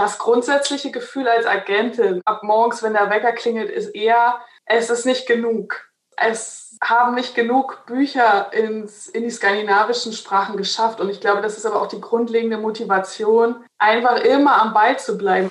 Das 0.00 0.16
grundsätzliche 0.16 0.90
Gefühl 0.90 1.28
als 1.28 1.44
Agentin 1.44 2.22
ab 2.24 2.42
morgens, 2.42 2.82
wenn 2.82 2.94
der 2.94 3.10
Wecker 3.10 3.32
klingelt, 3.32 3.68
ist 3.68 3.94
eher, 3.94 4.40
es 4.64 4.88
ist 4.88 5.04
nicht 5.04 5.26
genug. 5.26 5.90
Es 6.16 6.78
haben 6.82 7.14
nicht 7.14 7.34
genug 7.34 7.84
Bücher 7.84 8.50
ins, 8.54 9.08
in 9.08 9.24
die 9.24 9.30
skandinavischen 9.30 10.14
Sprachen 10.14 10.56
geschafft. 10.56 11.02
Und 11.02 11.10
ich 11.10 11.20
glaube, 11.20 11.42
das 11.42 11.58
ist 11.58 11.66
aber 11.66 11.82
auch 11.82 11.86
die 11.88 12.00
grundlegende 12.00 12.56
Motivation, 12.56 13.56
einfach 13.76 14.16
immer 14.22 14.62
am 14.62 14.72
Ball 14.72 14.98
zu 14.98 15.18
bleiben. 15.18 15.50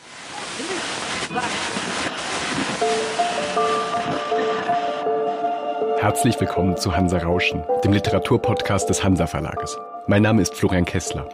Herzlich 5.99 6.39
willkommen 6.39 6.75
zu 6.75 6.97
Hansa 6.97 7.19
Rauschen, 7.19 7.63
dem 7.83 7.93
Literaturpodcast 7.93 8.89
des 8.89 9.03
Hansa 9.03 9.27
Verlages. 9.27 9.77
Mein 10.07 10.23
Name 10.23 10.41
ist 10.41 10.55
Florian 10.55 10.85
Kessler. 10.85 11.29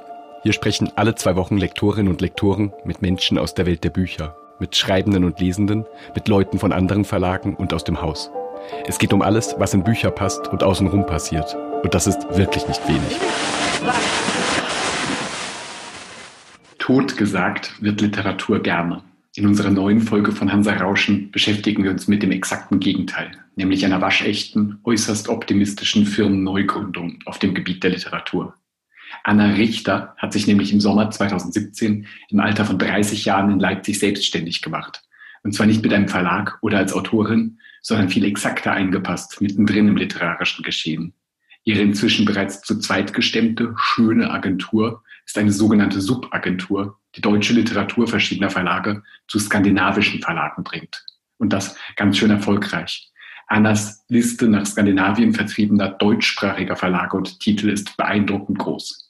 Hier 0.46 0.54
sprechen 0.54 0.91
alle 0.96 1.16
zwei 1.16 1.36
Wochen 1.38 1.57
Lektorinnen 1.57 2.07
und 2.07 2.21
Lektoren 2.21 2.71
mit 2.86 3.02
Menschen 3.02 3.39
aus 3.39 3.55
der 3.55 3.66
Welt 3.66 3.84
der 3.84 3.89
Bücher, 3.89 4.38
mit 4.59 4.75
Schreibenden 4.75 5.23
und 5.23 5.40
Lesenden, 5.40 5.86
mit 6.13 6.27
Leuten 6.27 6.59
von 6.59 6.72
anderen 6.72 7.03
Verlagen 7.03 7.55
und 7.55 7.73
aus 7.73 7.84
dem 7.84 7.99
Haus. 7.99 8.30
Es 8.86 9.00
geht 9.00 9.12
um 9.12 9.23
alles, 9.23 9.55
was 9.58 9.73
in 9.73 9.84
Bücher 9.84 10.12
passt 10.12 10.50
und 10.50 10.62
außenrum 10.62 11.08
passiert. 11.08 11.58
Und 11.81 11.95
das 11.95 12.05
ist 12.05 12.20
wirklich 12.38 12.67
nicht 12.67 12.88
wenig. 12.88 13.17
Tot 16.77 17.17
gesagt 17.17 17.81
wird 17.81 18.02
Literatur 18.02 18.62
gerne. 18.62 19.02
In 19.34 19.48
unserer 19.48 19.72
neuen 19.72 20.00
Folge 20.00 20.31
von 20.31 20.53
Hansa 20.53 20.73
Rauschen 20.73 21.31
beschäftigen 21.31 21.84
wir 21.84 21.89
uns 21.89 22.08
mit 22.08 22.22
dem 22.22 22.31
exakten 22.31 22.80
Gegenteil, 22.80 23.31
nämlich 23.55 23.84
einer 23.84 24.00
waschechten, 24.00 24.77
äußerst 24.84 25.27
optimistischen 25.27 26.05
Firmenneugründung 26.05 27.17
auf 27.25 27.39
dem 27.39 27.55
Gebiet 27.55 27.84
der 27.84 27.89
Literatur. 27.89 28.53
Anna 29.26 29.54
Richter 29.54 30.14
hat 30.18 30.34
sich 30.34 30.46
nämlich 30.46 30.72
im 30.72 30.80
Sommer 30.80 31.10
2017 31.10 32.06
im 32.30 32.40
Alter 32.40 32.64
von 32.64 32.78
30 32.78 33.26
Jahren 33.26 33.50
in 33.50 33.60
Leipzig 33.60 33.98
selbstständig 33.98 34.62
gemacht. 34.62 35.02
Und 35.42 35.54
zwar 35.54 35.66
nicht 35.66 35.82
mit 35.82 35.92
einem 35.92 36.08
Verlag 36.08 36.60
oder 36.62 36.78
als 36.78 36.94
Autorin, 36.94 37.58
sondern 37.82 38.09
viel 38.09 38.23
exakter 38.23 38.73
eingepasst, 38.73 39.42
mittendrin 39.42 39.88
im 39.88 39.98
literarischen 39.98 40.64
Geschehen. 40.64 41.16
Ihre 41.64 41.82
inzwischen 41.82 42.26
bereits 42.26 42.62
zu 42.62 42.78
zweit 42.78 43.14
gestemmte, 43.14 43.73
schöne 43.78 44.30
Agentur 44.30 45.02
ist 45.26 45.39
eine 45.39 45.52
sogenannte 45.52 46.02
Subagentur, 46.02 47.00
die 47.16 47.22
deutsche 47.22 47.54
Literatur 47.54 48.08
verschiedener 48.08 48.52
Verlage 48.52 49.02
zu 49.28 49.39
skandinavischen 49.39 50.22
Verlagen 50.22 50.64
bringt. 50.64 51.04
Und 51.39 51.52
das 51.52 51.76
ganz 51.95 52.20
schön 52.20 52.30
erfolgreich. 52.30 53.12
Annas 53.48 54.06
Liste 54.08 54.48
nach 54.48 54.67
Skandinavien 54.67 55.34
vertriebener 55.34 55.89
deutschsprachiger 55.89 56.76
Verlage 56.76 57.17
und 57.17 57.39
Titel 57.39 57.70
ist 57.70 57.98
beeindruckend 57.98 58.60
groß. 58.60 59.05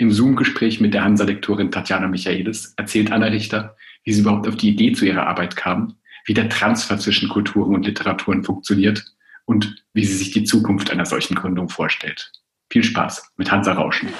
Im 0.00 0.12
Zoom-Gespräch 0.12 0.80
mit 0.80 0.94
der 0.94 1.02
Hansa-Lektorin 1.02 1.72
Tatjana 1.72 2.06
Michaelis 2.06 2.72
erzählt 2.76 3.10
Anna 3.10 3.26
Richter, 3.26 3.76
wie 4.04 4.12
sie 4.12 4.20
überhaupt 4.20 4.46
auf 4.46 4.54
die 4.54 4.68
Idee 4.68 4.92
zu 4.92 5.04
ihrer 5.04 5.26
Arbeit 5.26 5.56
kam, 5.56 5.96
wie 6.24 6.34
der 6.34 6.48
Transfer 6.48 6.98
zwischen 6.98 7.28
Kulturen 7.28 7.74
und 7.74 7.84
Literaturen 7.84 8.44
funktioniert 8.44 9.04
und 9.44 9.82
wie 9.94 10.04
sie 10.04 10.14
sich 10.14 10.30
die 10.30 10.44
Zukunft 10.44 10.92
einer 10.92 11.04
solchen 11.04 11.34
Gründung 11.34 11.68
vorstellt. 11.68 12.30
Viel 12.70 12.84
Spaß 12.84 13.32
mit 13.38 13.50
Hansa 13.50 13.72
Rauschen. 13.72 14.10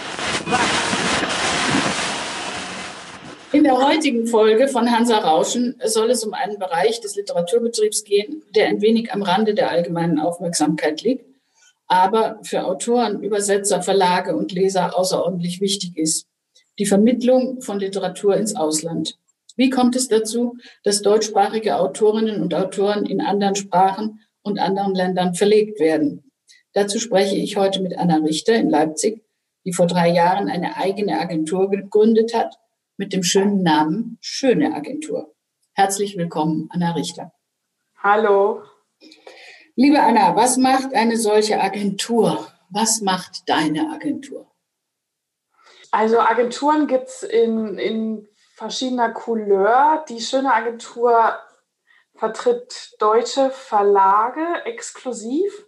In 3.52 3.62
der 3.62 3.78
heutigen 3.78 4.26
Folge 4.26 4.66
von 4.66 4.90
Hansa 4.90 5.18
Rauschen 5.18 5.76
soll 5.84 6.10
es 6.10 6.24
um 6.24 6.34
einen 6.34 6.58
Bereich 6.58 7.00
des 7.02 7.14
Literaturbetriebs 7.14 8.02
gehen, 8.02 8.42
der 8.52 8.66
ein 8.66 8.80
wenig 8.80 9.12
am 9.12 9.22
Rande 9.22 9.54
der 9.54 9.70
allgemeinen 9.70 10.18
Aufmerksamkeit 10.18 11.02
liegt, 11.02 11.27
aber 11.88 12.38
für 12.42 12.64
Autoren, 12.64 13.22
Übersetzer, 13.22 13.82
Verlage 13.82 14.36
und 14.36 14.52
Leser 14.52 14.96
außerordentlich 14.96 15.60
wichtig 15.60 15.96
ist. 15.96 16.26
Die 16.78 16.86
Vermittlung 16.86 17.60
von 17.62 17.80
Literatur 17.80 18.36
ins 18.36 18.54
Ausland. 18.54 19.18
Wie 19.56 19.70
kommt 19.70 19.96
es 19.96 20.06
dazu, 20.06 20.56
dass 20.84 21.02
deutschsprachige 21.02 21.76
Autorinnen 21.76 22.40
und 22.40 22.54
Autoren 22.54 23.06
in 23.06 23.20
anderen 23.20 23.56
Sprachen 23.56 24.20
und 24.42 24.60
anderen 24.60 24.94
Ländern 24.94 25.34
verlegt 25.34 25.80
werden? 25.80 26.30
Dazu 26.74 27.00
spreche 27.00 27.34
ich 27.34 27.56
heute 27.56 27.82
mit 27.82 27.98
Anna 27.98 28.16
Richter 28.18 28.54
in 28.54 28.70
Leipzig, 28.70 29.24
die 29.64 29.72
vor 29.72 29.86
drei 29.86 30.10
Jahren 30.10 30.48
eine 30.48 30.76
eigene 30.76 31.18
Agentur 31.18 31.70
gegründet 31.70 32.34
hat 32.34 32.54
mit 32.96 33.12
dem 33.12 33.22
schönen 33.22 33.62
Namen 33.62 34.18
Schöne 34.20 34.74
Agentur. 34.74 35.34
Herzlich 35.72 36.16
willkommen, 36.16 36.68
Anna 36.70 36.92
Richter. 36.92 37.32
Hallo. 37.96 38.62
Liebe 39.80 40.02
Anna, 40.02 40.34
was 40.34 40.56
macht 40.56 40.92
eine 40.92 41.16
solche 41.16 41.60
Agentur? 41.60 42.48
Was 42.68 43.00
macht 43.00 43.48
deine 43.48 43.92
Agentur? 43.92 44.50
Also 45.92 46.18
Agenturen 46.18 46.88
gibt 46.88 47.06
es 47.06 47.22
in, 47.22 47.78
in 47.78 48.28
verschiedener 48.56 49.12
Couleur. 49.12 50.04
Die 50.08 50.20
Schöne 50.20 50.52
Agentur 50.52 51.38
vertritt 52.16 52.96
deutsche 52.98 53.50
Verlage 53.50 54.64
exklusiv 54.64 55.64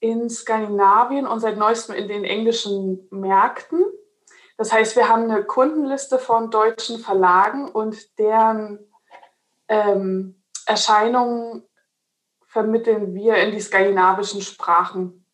in 0.00 0.30
Skandinavien 0.30 1.26
und 1.26 1.40
seit 1.40 1.58
neuestem 1.58 1.96
in 1.96 2.08
den 2.08 2.24
englischen 2.24 3.08
Märkten. 3.10 3.84
Das 4.56 4.72
heißt, 4.72 4.96
wir 4.96 5.10
haben 5.10 5.30
eine 5.30 5.44
Kundenliste 5.44 6.18
von 6.18 6.50
deutschen 6.50 6.98
Verlagen 6.98 7.70
und 7.70 8.18
deren 8.18 8.90
ähm, 9.68 10.42
Erscheinungen 10.64 11.68
vermitteln 12.58 13.14
wir 13.14 13.36
in 13.36 13.52
die 13.52 13.60
skandinavischen 13.60 14.42
Sprachen. 14.42 15.24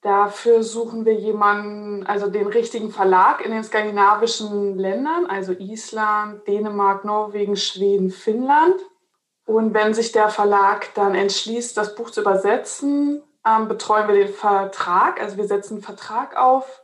Dafür 0.00 0.62
suchen 0.62 1.04
wir 1.04 1.12
jemanden, 1.12 2.06
also 2.06 2.30
den 2.30 2.46
richtigen 2.46 2.90
Verlag 2.90 3.44
in 3.44 3.52
den 3.52 3.62
skandinavischen 3.62 4.78
Ländern, 4.78 5.26
also 5.26 5.52
Island, 5.52 6.48
Dänemark, 6.48 7.04
Norwegen, 7.04 7.56
Schweden, 7.56 8.10
Finnland. 8.10 8.76
Und 9.44 9.74
wenn 9.74 9.92
sich 9.92 10.10
der 10.10 10.30
Verlag 10.30 10.94
dann 10.94 11.14
entschließt, 11.14 11.76
das 11.76 11.94
Buch 11.94 12.10
zu 12.10 12.22
übersetzen, 12.22 13.22
ähm, 13.46 13.68
betreuen 13.68 14.08
wir 14.08 14.14
den 14.14 14.32
Vertrag. 14.32 15.20
Also 15.20 15.36
wir 15.36 15.46
setzen 15.46 15.74
einen 15.74 15.82
Vertrag 15.82 16.34
auf 16.34 16.82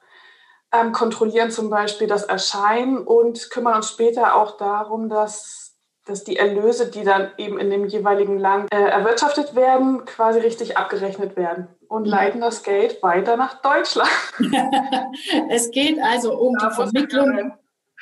ähm, 0.72 0.92
kontrollieren 0.92 1.50
zum 1.50 1.70
Beispiel 1.70 2.06
das 2.06 2.24
Erscheinen 2.24 2.98
und 2.98 3.50
kümmern 3.50 3.76
uns 3.76 3.88
später 3.88 4.34
auch 4.34 4.56
darum, 4.58 5.08
dass, 5.08 5.67
dass 6.08 6.24
die 6.24 6.36
Erlöse, 6.36 6.90
die 6.90 7.04
dann 7.04 7.30
eben 7.36 7.58
in 7.58 7.70
dem 7.70 7.86
jeweiligen 7.86 8.38
Land 8.38 8.72
äh, 8.72 8.76
erwirtschaftet 8.76 9.54
werden, 9.54 10.04
quasi 10.06 10.40
richtig 10.40 10.76
abgerechnet 10.76 11.36
werden 11.36 11.68
und 11.88 12.06
leiten 12.06 12.40
das 12.40 12.62
Geld 12.62 13.02
weiter 13.02 13.36
nach 13.36 13.60
Deutschland. 13.60 14.10
es 15.50 15.70
geht 15.70 15.98
also 16.00 16.38
um 16.38 16.56
die 16.56 16.74
Vermittlung, 16.74 17.52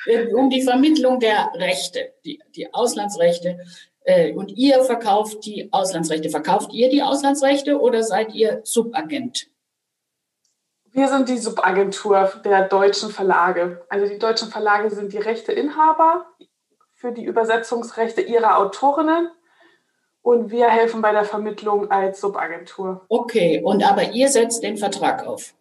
äh, 0.05 0.33
um 0.33 0.49
die 0.49 0.61
Vermittlung 0.61 1.19
der 1.19 1.51
Rechte, 1.55 2.13
die, 2.25 2.41
die 2.55 2.73
Auslandsrechte. 2.73 3.59
Äh, 4.03 4.33
und 4.33 4.51
ihr 4.51 4.83
verkauft 4.83 5.45
die 5.45 5.67
Auslandsrechte. 5.71 6.29
Verkauft 6.29 6.71
ihr 6.71 6.89
die 6.89 7.03
Auslandsrechte 7.03 7.79
oder 7.79 8.03
seid 8.03 8.33
ihr 8.33 8.61
Subagent? 8.63 9.47
Wir 10.91 11.09
sind 11.09 11.27
die 11.29 11.37
Subagentur 11.37 12.31
der 12.43 12.67
deutschen 12.69 13.11
Verlage. 13.11 13.85
Also 13.89 14.07
die 14.07 14.17
deutschen 14.17 14.47
Verlage 14.47 14.89
sind 14.89 15.11
die 15.13 15.19
Rechteinhaber 15.19 16.25
für 16.97 17.11
die 17.11 17.23
Übersetzungsrechte 17.23 18.21
ihrer 18.21 18.57
Autorinnen 18.57 19.29
und 20.23 20.49
wir 20.49 20.67
helfen 20.67 21.01
bei 21.01 21.11
der 21.11 21.25
Vermittlung 21.25 21.91
als 21.91 22.19
Subagentur. 22.19 23.05
Okay, 23.07 23.61
und 23.63 23.83
aber 23.83 24.11
ihr 24.11 24.29
setzt 24.29 24.63
den 24.63 24.77
Vertrag 24.77 25.25
auf. 25.25 25.53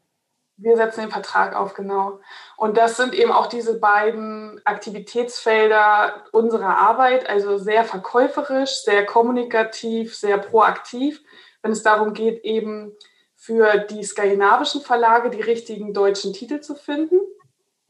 Wir 0.56 0.78
setzen 0.78 1.02
den 1.02 1.10
Vertrag 1.10 1.54
auf, 1.54 1.74
genau. 1.74 2.20
Und 2.56 2.78
das 2.78 2.96
sind 2.96 3.12
eben 3.12 3.30
auch 3.30 3.48
diese 3.48 3.78
beiden 3.78 4.62
Aktivitätsfelder 4.64 6.24
unserer 6.32 6.78
Arbeit, 6.78 7.28
also 7.28 7.58
sehr 7.58 7.84
verkäuferisch, 7.84 8.82
sehr 8.82 9.04
kommunikativ, 9.04 10.16
sehr 10.16 10.38
proaktiv, 10.38 11.22
wenn 11.60 11.72
es 11.72 11.82
darum 11.82 12.14
geht, 12.14 12.42
eben 12.44 12.96
für 13.34 13.76
die 13.76 14.02
skandinavischen 14.02 14.80
Verlage 14.80 15.28
die 15.28 15.42
richtigen 15.42 15.92
deutschen 15.92 16.32
Titel 16.32 16.60
zu 16.60 16.74
finden. 16.74 17.20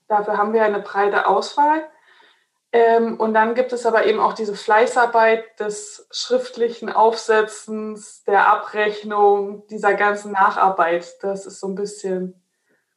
Dafür 0.08 0.36
haben 0.36 0.52
wir 0.52 0.64
eine 0.64 0.80
breite 0.80 1.28
Auswahl. 1.28 1.88
Ähm, 2.76 3.18
und 3.18 3.32
dann 3.32 3.54
gibt 3.54 3.72
es 3.72 3.86
aber 3.86 4.04
eben 4.04 4.20
auch 4.20 4.34
diese 4.34 4.54
Fleißarbeit 4.54 5.58
des 5.58 6.06
schriftlichen 6.10 6.90
Aufsetzens, 6.90 8.22
der 8.24 8.48
Abrechnung, 8.48 9.66
dieser 9.68 9.94
ganzen 9.94 10.32
Nacharbeit. 10.32 11.16
Das 11.22 11.46
ist 11.46 11.60
so 11.60 11.68
ein 11.68 11.74
bisschen. 11.74 12.34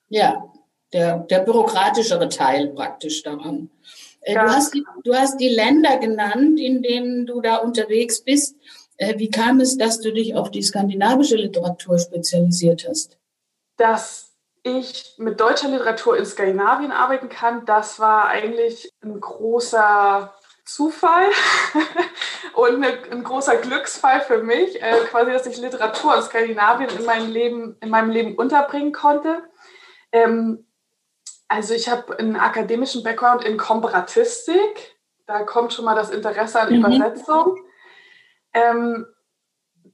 Ja, 0.09 0.43
der, 0.91 1.19
der 1.19 1.39
bürokratischere 1.39 2.27
Teil 2.27 2.73
praktisch 2.73 3.23
daran. 3.23 3.69
Äh, 4.19 4.33
du, 4.33 4.41
hast 4.41 4.73
die, 4.73 4.83
du 5.05 5.15
hast 5.15 5.37
die 5.37 5.47
Länder 5.47 5.97
genannt, 5.97 6.59
in 6.59 6.81
denen 6.81 7.25
du 7.25 7.39
da 7.39 7.55
unterwegs 7.57 8.21
bist. 8.21 8.57
Äh, 8.97 9.17
wie 9.17 9.29
kam 9.29 9.61
es, 9.61 9.77
dass 9.77 10.01
du 10.01 10.11
dich 10.11 10.35
auf 10.35 10.51
die 10.51 10.61
skandinavische 10.61 11.37
Literatur 11.37 11.99
spezialisiert 11.99 12.85
hast? 12.85 13.17
Dass 13.77 14.28
ich 14.77 15.15
mit 15.17 15.39
deutscher 15.39 15.69
Literatur 15.69 16.17
in 16.17 16.25
Skandinavien 16.25 16.91
arbeiten 16.91 17.29
kann, 17.29 17.65
das 17.65 17.99
war 17.99 18.27
eigentlich 18.27 18.91
ein 19.03 19.19
großer 19.19 20.33
Zufall 20.65 21.25
und 22.53 22.83
ein 22.83 23.23
großer 23.23 23.55
Glücksfall 23.57 24.21
für 24.21 24.43
mich, 24.43 24.81
äh, 24.81 24.99
quasi, 25.09 25.31
dass 25.31 25.47
ich 25.47 25.57
Literatur 25.57 26.15
aus 26.15 26.27
Skandinavien 26.27 26.89
in 26.97 27.05
meinem 27.05 27.31
Leben, 27.31 27.77
in 27.81 27.89
meinem 27.89 28.11
Leben 28.11 28.35
unterbringen 28.35 28.93
konnte. 28.93 29.43
Ähm, 30.11 30.65
Also 31.51 31.73
ich 31.73 31.89
habe 31.89 32.19
einen 32.19 32.35
akademischen 32.35 33.01
Background 33.01 33.43
in 33.43 33.57
Komparatistik. 33.57 34.99
Da 35.25 35.41
kommt 35.43 35.73
schon 35.73 35.85
mal 35.85 35.95
das 35.95 36.11
Interesse 36.11 36.59
an 36.59 36.69
mhm. 36.69 36.85
Übersetzung. 36.85 37.57
Ähm, 38.53 39.07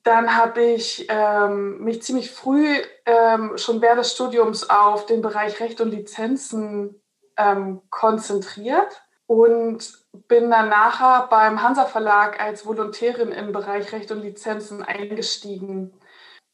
dann 0.06 0.38
habe 0.38 0.62
ich 0.62 1.08
ähm, 1.10 1.84
mich 1.84 2.04
ziemlich 2.04 2.32
früh 2.32 2.78
ähm, 3.08 3.58
schon 3.58 3.82
während 3.82 4.00
des 4.00 4.14
Studiums 4.14 4.70
auf 4.70 5.08
den 5.08 5.24
Bereich 5.24 5.60
Recht 5.60 5.82
und 5.82 5.90
Lizenzen 5.90 7.02
ähm, 7.38 7.82
konzentriert 7.90 9.02
und 9.26 9.98
bin 10.28 10.52
dann 10.52 10.70
nachher 10.70 11.28
beim 11.28 11.64
Hansa 11.64 11.86
Verlag 11.86 12.40
als 12.40 12.68
Volontärin 12.68 13.32
im 13.32 13.52
Bereich 13.52 13.92
Recht 13.94 14.12
und 14.12 14.22
Lizenzen 14.22 14.84
eingestiegen. 14.84 16.00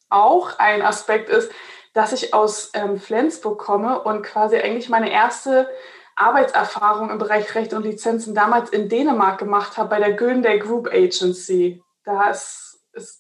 Auch 0.10 0.58
ein 0.58 0.82
Aspekt 0.82 1.28
ist, 1.28 1.52
dass 1.94 2.14
ich 2.14 2.34
aus 2.34 2.72
ähm, 2.74 2.98
Flensburg 3.02 3.60
komme 3.60 4.02
und 4.02 4.24
quasi 4.24 4.56
eigentlich 4.56 4.88
meine 4.88 5.12
erste 5.12 5.70
Arbeitserfahrung 6.16 7.10
im 7.10 7.18
Bereich 7.18 7.54
Recht 7.56 7.74
und 7.74 7.84
Lizenzen 7.84 8.34
damals 8.34 8.70
in 8.70 8.88
Dänemark 8.88 9.40
gemacht 9.40 9.78
habe 9.78 9.90
bei 9.90 10.00
der 10.00 10.14
Gönday 10.14 10.58
Group 10.60 10.88
Agency. 10.88 11.84
Ist 12.32 12.71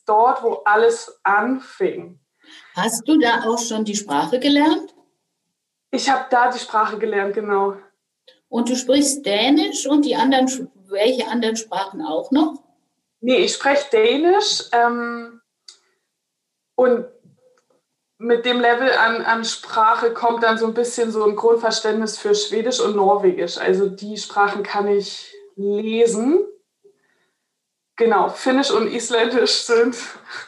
dort, 0.05 0.43
wo 0.43 0.61
alles 0.65 1.19
anfing. 1.23 2.19
Hast 2.75 3.07
du 3.07 3.19
da 3.19 3.43
auch 3.45 3.59
schon 3.59 3.85
die 3.85 3.95
Sprache 3.95 4.39
gelernt? 4.39 4.93
Ich 5.91 6.09
habe 6.09 6.25
da 6.29 6.49
die 6.51 6.59
Sprache 6.59 6.97
gelernt, 6.97 7.35
genau. 7.35 7.77
Und 8.49 8.69
du 8.69 8.75
sprichst 8.75 9.25
Dänisch 9.25 9.85
und 9.87 10.03
die 10.03 10.15
anderen, 10.15 10.71
welche 10.89 11.27
anderen 11.27 11.55
Sprachen 11.55 12.01
auch 12.01 12.31
noch? 12.31 12.63
Nee, 13.21 13.37
ich 13.37 13.53
spreche 13.53 13.89
Dänisch 13.91 14.63
ähm, 14.71 15.41
und 16.75 17.05
mit 18.17 18.45
dem 18.45 18.59
Level 18.59 18.91
an, 18.91 19.21
an 19.21 19.43
Sprache 19.43 20.13
kommt 20.13 20.43
dann 20.43 20.57
so 20.57 20.67
ein 20.67 20.73
bisschen 20.73 21.11
so 21.11 21.23
ein 21.23 21.35
Grundverständnis 21.35 22.17
für 22.17 22.35
Schwedisch 22.35 22.79
und 22.79 22.95
Norwegisch. 22.95 23.57
Also 23.57 23.89
die 23.89 24.17
Sprachen 24.17 24.63
kann 24.63 24.87
ich 24.87 25.33
lesen. 25.55 26.39
Genau, 28.01 28.29
Finnisch 28.29 28.71
und 28.71 28.87
Isländisch 28.87 29.61
sind, 29.61 29.95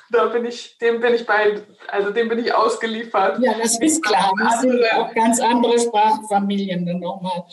da 0.09 0.25
bin 0.25 0.43
ich, 0.43 0.75
dem 0.79 0.99
bin 0.99 1.13
ich 1.13 1.27
bei, 1.27 1.61
also 1.87 2.09
dem 2.09 2.27
bin 2.27 2.39
ich 2.39 2.51
ausgeliefert. 2.51 3.37
Ja, 3.41 3.53
das 3.61 3.79
ist 3.79 4.01
klar. 4.01 4.31
Das 4.39 4.61
sind 4.61 4.81
auch 4.95 5.13
ganz 5.13 5.39
andere 5.39 5.77
Sprachfamilien 5.77 6.83
dann 6.83 6.99
nochmal. 6.99 7.43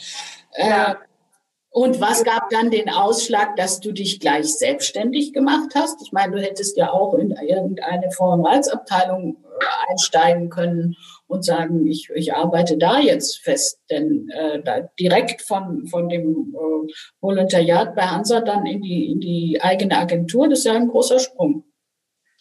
Ja. 0.57 0.93
Äh, 0.93 0.95
und 1.69 2.01
was 2.01 2.25
gab 2.25 2.49
dann 2.49 2.71
den 2.71 2.89
Ausschlag, 2.89 3.57
dass 3.57 3.81
du 3.81 3.93
dich 3.93 4.21
gleich 4.21 4.57
selbstständig 4.57 5.35
gemacht 5.35 5.73
hast? 5.75 6.01
Ich 6.01 6.13
meine, 6.13 6.35
du 6.35 6.43
hättest 6.43 6.79
ja 6.79 6.91
auch 6.91 7.13
in 7.13 7.33
irgendeine 7.33 8.11
Frauenrechtsabteilung 8.11 9.37
äh, 9.37 9.91
einsteigen 9.91 10.49
können 10.49 10.97
und 11.31 11.45
sagen, 11.45 11.87
ich, 11.87 12.11
ich 12.15 12.35
arbeite 12.35 12.77
da 12.77 12.99
jetzt 12.99 13.39
fest. 13.39 13.81
Denn 13.91 14.29
äh, 14.31 14.63
da 14.63 14.81
direkt 14.99 15.43
von, 15.43 15.87
von 15.87 16.09
dem 16.09 16.55
äh, 16.55 16.93
Volontariat 17.21 17.95
bei 17.95 18.03
Hansa 18.03 18.41
dann 18.41 18.67
in 18.67 18.83
die, 18.83 19.13
in 19.13 19.21
die 19.21 19.61
eigene 19.63 19.97
Agentur, 19.99 20.49
das 20.49 20.61
ist 20.61 20.65
ja 20.67 20.75
ein 20.75 20.89
großer 20.89 21.19
Sprung. 21.19 21.65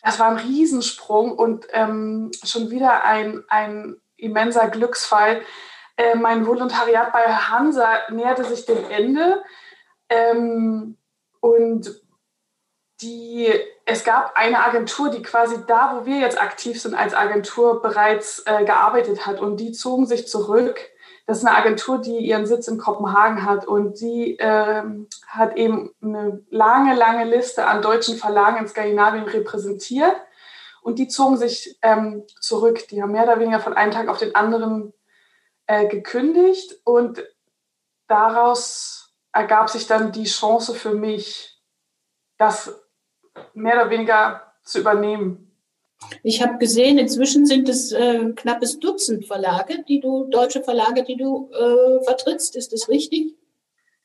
Das 0.01 0.19
war 0.19 0.31
ein 0.31 0.37
Riesensprung 0.37 1.33
und 1.33 1.67
ähm, 1.73 2.31
schon 2.43 2.71
wieder 2.71 3.03
ein, 3.03 3.43
ein 3.49 3.95
immenser 4.17 4.69
Glücksfall 4.69 5.41
äh, 5.99 6.15
mein 6.15 6.47
Volontariat 6.47 7.11
bei 7.11 7.25
Hansa 7.25 7.99
näherte 8.09 8.45
sich 8.45 8.65
dem 8.65 8.89
Ende. 8.89 9.43
Ähm, 10.07 10.97
und 11.41 12.01
die, 13.01 13.53
es 13.85 14.03
gab 14.03 14.35
eine 14.35 14.63
Agentur, 14.63 15.09
die 15.09 15.21
quasi 15.21 15.55
da, 15.67 15.95
wo 15.95 16.05
wir 16.05 16.19
jetzt 16.19 16.41
aktiv 16.41 16.81
sind 16.81 16.95
als 16.95 17.13
Agentur, 17.13 17.81
bereits 17.81 18.43
äh, 18.45 18.65
gearbeitet 18.65 19.25
hat. 19.25 19.39
Und 19.39 19.57
die 19.57 19.71
zogen 19.71 20.05
sich 20.05 20.27
zurück. 20.27 20.79
Das 21.25 21.39
ist 21.39 21.45
eine 21.45 21.55
Agentur, 21.55 21.99
die 21.99 22.17
ihren 22.17 22.45
Sitz 22.45 22.67
in 22.67 22.77
Kopenhagen 22.77 23.45
hat. 23.45 23.65
Und 23.65 23.99
die 24.01 24.37
ähm, 24.39 25.07
hat 25.27 25.55
eben 25.57 25.91
eine 26.01 26.43
lange, 26.49 26.95
lange 26.95 27.25
Liste 27.25 27.65
an 27.65 27.81
deutschen 27.81 28.17
Verlagen 28.17 28.57
in 28.57 28.67
Skandinavien 28.67 29.25
repräsentiert. 29.25 30.15
Und 30.81 30.99
die 30.99 31.07
zogen 31.07 31.37
sich 31.37 31.77
ähm, 31.81 32.23
zurück. 32.39 32.87
Die 32.89 33.01
haben 33.01 33.11
mehr 33.11 33.23
oder 33.23 33.39
weniger 33.39 33.59
von 33.59 33.73
einem 33.73 33.91
Tag 33.91 34.07
auf 34.07 34.17
den 34.17 34.35
anderen 34.35 34.93
äh, 35.69 35.87
gekündigt 35.87 36.81
und 36.83 37.23
daraus 38.07 39.13
ergab 39.31 39.69
sich 39.69 39.85
dann 39.85 40.11
die 40.11 40.25
Chance 40.25 40.73
für 40.73 40.93
mich, 40.95 41.61
das 42.37 42.88
mehr 43.53 43.75
oder 43.75 43.89
weniger 43.89 44.53
zu 44.63 44.79
übernehmen. 44.79 45.45
Ich 46.23 46.41
habe 46.41 46.57
gesehen, 46.57 46.97
inzwischen 46.97 47.45
sind 47.45 47.67
es 47.67 47.91
äh, 47.91 48.19
ein 48.19 48.35
knappes 48.35 48.79
Dutzend 48.79 49.25
Verlage, 49.25 49.83
die 49.87 49.99
du, 49.99 50.25
deutsche 50.29 50.63
Verlage, 50.63 51.03
die 51.03 51.17
du 51.17 51.49
äh, 51.51 52.03
vertrittst. 52.05 52.55
Ist 52.55 52.71
das 52.71 52.87
richtig? 52.87 53.35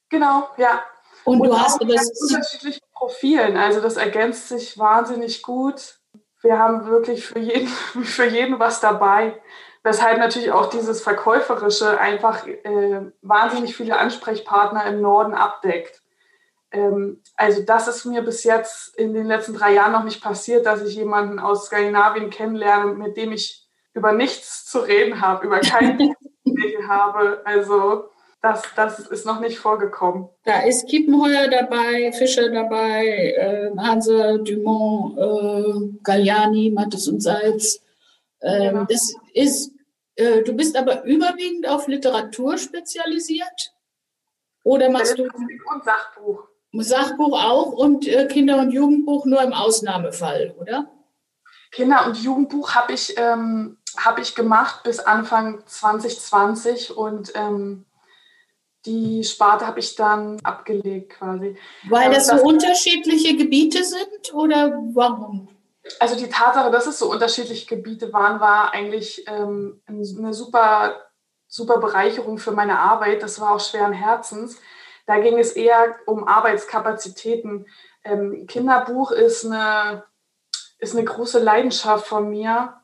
Genau, 0.08 0.48
ja. 0.56 0.82
Und, 1.24 1.40
Und 1.40 1.48
du 1.48 1.58
hast 1.58 1.80
das 1.82 2.10
unterschiedlichen 2.20 2.84
Profilen. 2.92 3.56
Also 3.56 3.80
das 3.80 3.96
ergänzt 3.96 4.48
sich 4.48 4.76
wahnsinnig 4.76 5.42
gut. 5.42 5.98
Wir 6.42 6.58
haben 6.58 6.86
wirklich 6.86 7.24
für 7.24 7.38
jeden, 7.38 7.68
für 8.04 8.26
jeden 8.26 8.58
was 8.58 8.80
dabei 8.80 9.40
weshalb 9.84 10.18
natürlich 10.18 10.50
auch 10.50 10.70
dieses 10.70 11.02
Verkäuferische 11.02 12.00
einfach 12.00 12.46
äh, 12.46 13.12
wahnsinnig 13.22 13.76
viele 13.76 13.98
Ansprechpartner 13.98 14.84
im 14.86 15.00
Norden 15.00 15.34
abdeckt. 15.34 16.02
Ähm, 16.74 17.22
also 17.36 17.62
das 17.62 17.88
ist 17.88 18.04
mir 18.04 18.22
bis 18.22 18.44
jetzt 18.44 18.96
in 18.96 19.14
den 19.14 19.26
letzten 19.26 19.54
drei 19.54 19.74
Jahren 19.74 19.92
noch 19.92 20.04
nicht 20.04 20.22
passiert, 20.22 20.66
dass 20.66 20.82
ich 20.82 20.94
jemanden 20.94 21.38
aus 21.38 21.66
Skandinavien 21.66 22.30
kennenlerne, 22.30 22.94
mit 22.94 23.16
dem 23.16 23.32
ich 23.32 23.66
über 23.94 24.12
nichts 24.12 24.66
zu 24.66 24.80
reden 24.80 25.20
habe, 25.20 25.46
über 25.46 25.60
keine 25.60 25.96
Gespräche 26.44 26.88
habe. 26.88 27.40
Also 27.44 28.10
das, 28.42 28.62
das 28.76 28.98
ist 28.98 29.24
noch 29.24 29.40
nicht 29.40 29.58
vorgekommen. 29.58 30.28
Da 30.44 30.64
ist 30.64 30.86
Kiepenheuer 30.88 31.48
dabei, 31.48 32.12
Fischer 32.12 32.50
dabei, 32.50 33.06
äh, 33.06 33.70
Hanse, 33.78 34.40
Dumont, 34.40 35.16
äh, 35.16 35.98
Galliani, 36.02 36.70
Mattes 36.70 37.08
und 37.08 37.20
Salz. 37.20 37.80
Ähm, 38.42 38.72
genau. 38.72 38.84
Das 38.84 39.14
ist 39.32 39.74
äh, 40.16 40.42
du 40.42 40.52
bist 40.52 40.76
aber 40.76 41.04
überwiegend 41.04 41.68
auf 41.68 41.88
Literatur 41.88 42.56
spezialisiert? 42.58 43.72
Oder 44.62 44.88
machst 44.88 45.18
du. 45.18 45.24
Und 45.24 45.84
Sachbuch. 45.84 46.48
Sachbuch 46.82 47.32
auch 47.42 47.72
und 47.72 48.06
äh, 48.06 48.26
Kinder- 48.26 48.58
und 48.58 48.70
Jugendbuch 48.70 49.24
nur 49.26 49.42
im 49.42 49.52
Ausnahmefall, 49.52 50.54
oder? 50.58 50.90
Kinder- 51.70 52.06
und 52.06 52.16
Jugendbuch 52.18 52.74
habe 52.74 52.92
ich, 52.92 53.14
ähm, 53.18 53.78
hab 53.96 54.18
ich 54.18 54.34
gemacht 54.34 54.82
bis 54.84 55.00
Anfang 55.00 55.62
2020 55.66 56.96
und 56.96 57.32
ähm, 57.34 57.84
die 58.86 59.24
Sparte 59.24 59.66
habe 59.66 59.80
ich 59.80 59.94
dann 59.96 60.38
abgelegt 60.42 61.14
quasi. 61.14 61.56
Weil 61.88 62.12
das, 62.12 62.26
das 62.26 62.40
so 62.40 62.46
unterschiedliche 62.46 63.36
Gebiete 63.36 63.82
sind 63.82 64.34
oder 64.34 64.78
warum? 64.92 65.48
Also 66.00 66.16
die 66.16 66.28
Tatsache, 66.28 66.70
dass 66.70 66.86
es 66.86 66.98
so 66.98 67.10
unterschiedliche 67.10 67.66
Gebiete 67.66 68.12
waren, 68.12 68.40
war 68.40 68.72
eigentlich 68.72 69.24
ähm, 69.26 69.82
eine 69.86 70.32
super, 70.32 70.96
super 71.46 71.78
Bereicherung 71.78 72.38
für 72.38 72.52
meine 72.52 72.78
Arbeit. 72.78 73.22
Das 73.22 73.40
war 73.40 73.54
auch 73.54 73.60
schweren 73.60 73.92
Herzens. 73.92 74.58
Da 75.06 75.18
ging 75.18 75.38
es 75.38 75.52
eher 75.52 75.96
um 76.06 76.26
Arbeitskapazitäten. 76.26 77.66
Ähm, 78.04 78.46
Kinderbuch 78.46 79.10
ist 79.10 79.44
eine, 79.44 80.04
ist 80.78 80.94
eine 80.94 81.04
große 81.04 81.38
Leidenschaft 81.38 82.06
von 82.06 82.30
mir, 82.30 82.74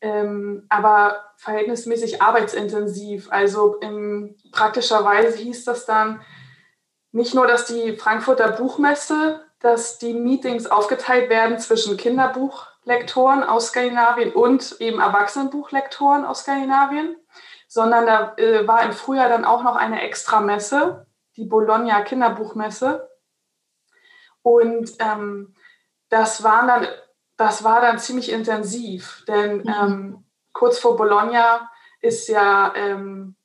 ähm, 0.00 0.66
aber 0.68 1.24
verhältnismäßig 1.36 2.22
arbeitsintensiv. 2.22 3.28
Also 3.30 3.76
in 3.76 4.36
praktischer 4.52 5.04
Weise 5.04 5.36
hieß 5.38 5.64
das 5.64 5.86
dann 5.86 6.22
nicht 7.12 7.34
nur, 7.34 7.46
dass 7.46 7.66
die 7.66 7.96
Frankfurter 7.96 8.52
Buchmesse 8.52 9.46
dass 9.60 9.98
die 9.98 10.14
Meetings 10.14 10.66
aufgeteilt 10.66 11.30
werden 11.30 11.58
zwischen 11.58 11.96
Kinderbuchlektoren 11.96 13.42
aus 13.42 13.68
Skandinavien 13.68 14.32
und 14.32 14.76
eben 14.80 15.00
Erwachsenenbuchlektoren 15.00 16.24
aus 16.24 16.40
Skandinavien, 16.40 17.16
sondern 17.66 18.06
da 18.06 18.34
äh, 18.36 18.66
war 18.66 18.82
im 18.82 18.92
Frühjahr 18.92 19.28
dann 19.28 19.44
auch 19.44 19.62
noch 19.62 19.76
eine 19.76 20.02
extra 20.02 20.40
Messe, 20.40 21.05
die 21.36 21.44
Bologna 21.44 22.02
Kinderbuchmesse. 22.02 23.10
Und 24.42 24.92
ähm, 25.00 25.54
das, 26.08 26.42
waren 26.42 26.68
dann, 26.68 26.86
das 27.36 27.64
war 27.64 27.80
dann 27.80 27.98
ziemlich 27.98 28.30
intensiv, 28.30 29.24
denn 29.26 29.58
mhm. 29.58 29.74
ähm, 29.80 30.24
kurz 30.52 30.78
vor 30.78 30.96
Bologna 30.96 31.70
ist 32.00 32.28
ja 32.28 32.72
ähm, 32.76 33.36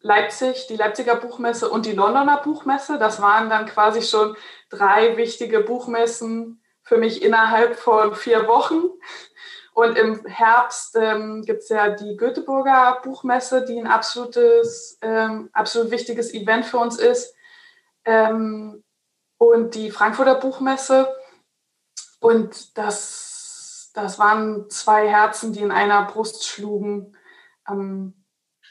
Leipzig, 0.00 0.68
die 0.68 0.76
Leipziger 0.76 1.16
Buchmesse 1.16 1.68
und 1.68 1.84
die 1.84 1.92
Londoner 1.92 2.40
Buchmesse. 2.42 2.98
Das 2.98 3.20
waren 3.20 3.50
dann 3.50 3.66
quasi 3.66 4.02
schon 4.02 4.36
drei 4.70 5.16
wichtige 5.16 5.60
Buchmessen 5.60 6.62
für 6.82 6.96
mich 6.96 7.22
innerhalb 7.22 7.76
von 7.76 8.14
vier 8.14 8.46
Wochen. 8.46 8.84
Und 9.76 9.98
im 9.98 10.24
Herbst 10.24 10.96
ähm, 10.98 11.42
gibt 11.42 11.60
es 11.60 11.68
ja 11.68 11.90
die 11.90 12.16
Göteborger 12.16 12.98
Buchmesse, 13.04 13.62
die 13.62 13.78
ein 13.78 13.86
absolutes, 13.86 14.96
ähm, 15.02 15.50
absolut 15.52 15.90
wichtiges 15.90 16.32
Event 16.32 16.64
für 16.64 16.78
uns 16.78 16.98
ist. 16.98 17.34
Ähm, 18.06 18.82
und 19.36 19.74
die 19.74 19.90
Frankfurter 19.90 20.36
Buchmesse. 20.36 21.14
Und 22.20 22.78
das, 22.78 23.90
das 23.92 24.18
waren 24.18 24.70
zwei 24.70 25.08
Herzen, 25.08 25.52
die 25.52 25.60
in 25.60 25.70
einer 25.70 26.06
Brust 26.06 26.46
schlugen. 26.46 27.14
Ähm, 27.68 28.14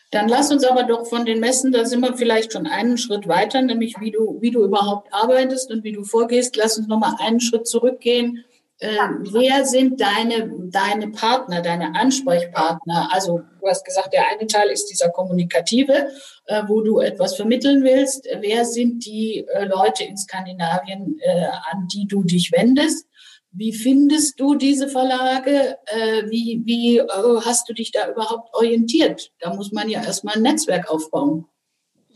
Dann 0.10 0.28
lass 0.28 0.50
uns 0.50 0.64
aber 0.64 0.86
doch 0.86 1.06
von 1.06 1.24
den 1.24 1.40
Messen, 1.40 1.72
da 1.72 1.86
sind 1.86 2.00
wir 2.00 2.18
vielleicht 2.18 2.54
schon 2.54 2.66
einen 2.66 2.98
Schritt 2.98 3.28
weiter, 3.28 3.62
nämlich 3.62 4.00
wie 4.00 4.10
du, 4.10 4.42
wie 4.42 4.50
du 4.50 4.64
überhaupt 4.64 5.14
arbeitest 5.14 5.70
und 5.70 5.84
wie 5.84 5.92
du 5.92 6.04
vorgehst. 6.04 6.56
Lass 6.56 6.80
uns 6.80 6.88
nochmal 6.88 7.14
einen 7.20 7.42
Schritt 7.42 7.68
zurückgehen. 7.68 8.44
Äh, 8.80 8.98
wer 9.32 9.66
sind 9.66 10.02
deine, 10.02 10.52
deine 10.70 11.10
Partner, 11.10 11.62
deine 11.62 11.96
Ansprechpartner? 11.96 13.10
Also 13.12 13.42
du 13.62 13.68
hast 13.68 13.86
gesagt, 13.86 14.14
der 14.14 14.28
eine 14.28 14.48
Teil 14.48 14.70
ist 14.70 14.88
dieser 14.88 15.10
kommunikative, 15.10 16.10
äh, 16.46 16.64
wo 16.68 16.82
du 16.82 17.00
etwas 17.00 17.36
vermitteln 17.36 17.84
willst. 17.84 18.28
Wer 18.42 18.66
sind 18.66 19.06
die 19.06 19.46
äh, 19.48 19.66
Leute 19.66 20.04
in 20.04 20.18
Skandinavien, 20.18 21.20
äh, 21.22 21.46
an 21.72 21.88
die 21.88 22.06
du 22.06 22.24
dich 22.24 22.52
wendest? 22.52 23.08
Wie 23.52 23.72
findest 23.72 24.38
du 24.42 24.56
diese 24.56 24.90
Verlage? 24.90 25.78
Äh, 25.86 26.30
wie 26.30 26.62
wie 26.66 26.98
äh, 26.98 27.42
hast 27.46 27.70
du 27.70 27.74
dich 27.74 27.94
da 27.94 28.10
überhaupt 28.12 28.54
orientiert? 28.54 29.32
Da 29.40 29.54
muss 29.54 29.72
man 29.72 29.88
ja 29.88 30.04
erstmal 30.04 30.36
ein 30.36 30.42
Netzwerk 30.42 30.92
aufbauen. 30.92 31.48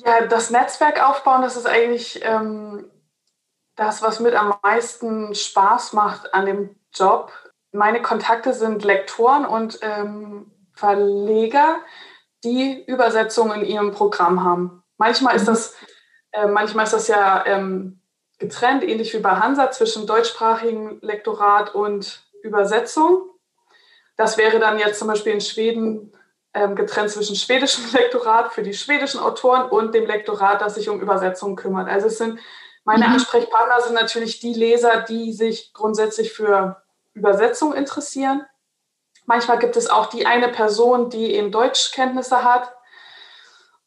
Ja, 0.06 0.28
das 0.28 0.50
Netzwerk 0.50 1.02
aufbauen, 1.02 1.42
das 1.42 1.56
ist 1.56 1.66
eigentlich 1.66 2.20
ähm, 2.24 2.86
das, 3.80 4.02
was 4.02 4.20
mit 4.20 4.36
am 4.36 4.54
meisten 4.62 5.34
Spaß 5.34 5.94
macht 5.94 6.34
an 6.34 6.46
dem 6.46 6.76
Job. 6.94 7.32
Meine 7.72 8.02
Kontakte 8.02 8.54
sind 8.54 8.84
Lektoren 8.84 9.46
und 9.46 9.80
ähm, 9.82 10.52
Verleger, 10.74 11.78
die 12.44 12.84
Übersetzungen 12.86 13.62
in 13.62 13.66
ihrem 13.66 13.92
Programm 13.92 14.44
haben. 14.44 14.84
Manchmal 14.98 15.36
ist 15.38 15.44
mhm. 15.44 15.48
das, 15.48 15.76
äh, 16.32 16.48
manchmal 16.48 16.86
ist 16.86 16.94
das 16.94 17.08
ja 17.08 17.46
ähm, 17.46 18.02
getrennt, 18.38 18.84
ähnlich 18.84 19.14
wie 19.14 19.20
bei 19.20 19.32
Hansa, 19.32 19.72
zwischen 19.72 20.06
deutschsprachigem 20.06 21.00
Lektorat 21.02 21.74
und 21.74 22.24
Übersetzung. 22.44 23.30
Das 24.18 24.38
wäre 24.38 24.60
dann 24.60 24.78
jetzt 24.78 25.00
zum 25.00 25.08
Beispiel 25.08 25.32
in 25.32 25.42
Schweden 25.42 26.12
ähm, 26.54 26.76
getrennt 26.76 27.12
zwischen 27.12 27.38
schwedischem 27.38 27.86
Lektorat 27.94 28.52
für 28.52 28.62
die 28.62 28.74
schwedischen 28.74 29.22
Autoren 29.22 29.70
und 29.70 29.96
dem 29.96 30.06
Lektorat, 30.06 30.62
das 30.62 30.76
sich 30.76 30.90
um 30.90 31.00
Übersetzung 31.00 31.56
kümmert. 31.56 31.88
Also 31.88 32.08
es 32.08 32.18
sind 32.18 32.40
meine 32.90 33.08
mhm. 33.08 33.14
Ansprechpartner 33.14 33.82
sind 33.82 33.94
natürlich 33.94 34.40
die 34.40 34.56
Leser, 34.56 35.02
die 35.02 35.32
sich 35.32 35.74
grundsätzlich 35.74 36.34
für 36.34 36.82
Übersetzung 37.14 37.76
interessieren. 37.76 38.48
Manchmal 39.28 39.60
gibt 39.60 39.78
es 39.78 39.92
auch 39.92 40.08
die 40.08 40.26
eine 40.26 40.48
Person, 40.48 41.12
die 41.12 41.36
eben 41.36 41.52
Deutschkenntnisse 41.52 42.44
hat. 42.44 42.74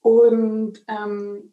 Und 0.02 0.84
ähm, 0.86 1.52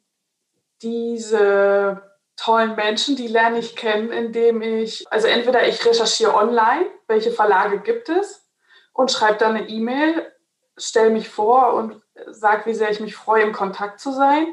diese 0.83 2.03
tollen 2.37 2.75
Menschen, 2.75 3.15
die 3.15 3.27
lerne 3.27 3.57
ich 3.57 3.75
kennen, 3.75 4.11
indem 4.11 4.61
ich, 4.61 5.11
also 5.11 5.25
entweder 5.25 5.67
ich 5.67 5.83
recherchiere 5.83 6.35
online, 6.35 6.85
welche 7.07 7.31
Verlage 7.31 7.79
gibt 7.79 8.09
es 8.09 8.47
und 8.93 9.11
schreibe 9.11 9.39
dann 9.39 9.55
eine 9.55 9.67
E-Mail, 9.67 10.31
stelle 10.77 11.09
mich 11.09 11.29
vor 11.29 11.73
und 11.73 11.99
sage, 12.27 12.67
wie 12.67 12.75
sehr 12.75 12.91
ich 12.91 12.99
mich 12.99 13.15
freue, 13.15 13.41
im 13.41 13.53
Kontakt 13.53 13.99
zu 13.99 14.11
sein. 14.11 14.45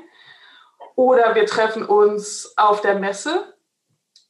Oder 0.97 1.37
wir 1.37 1.47
treffen 1.47 1.85
uns 1.85 2.55
auf 2.57 2.81
der 2.81 2.97
Messe. 2.97 3.55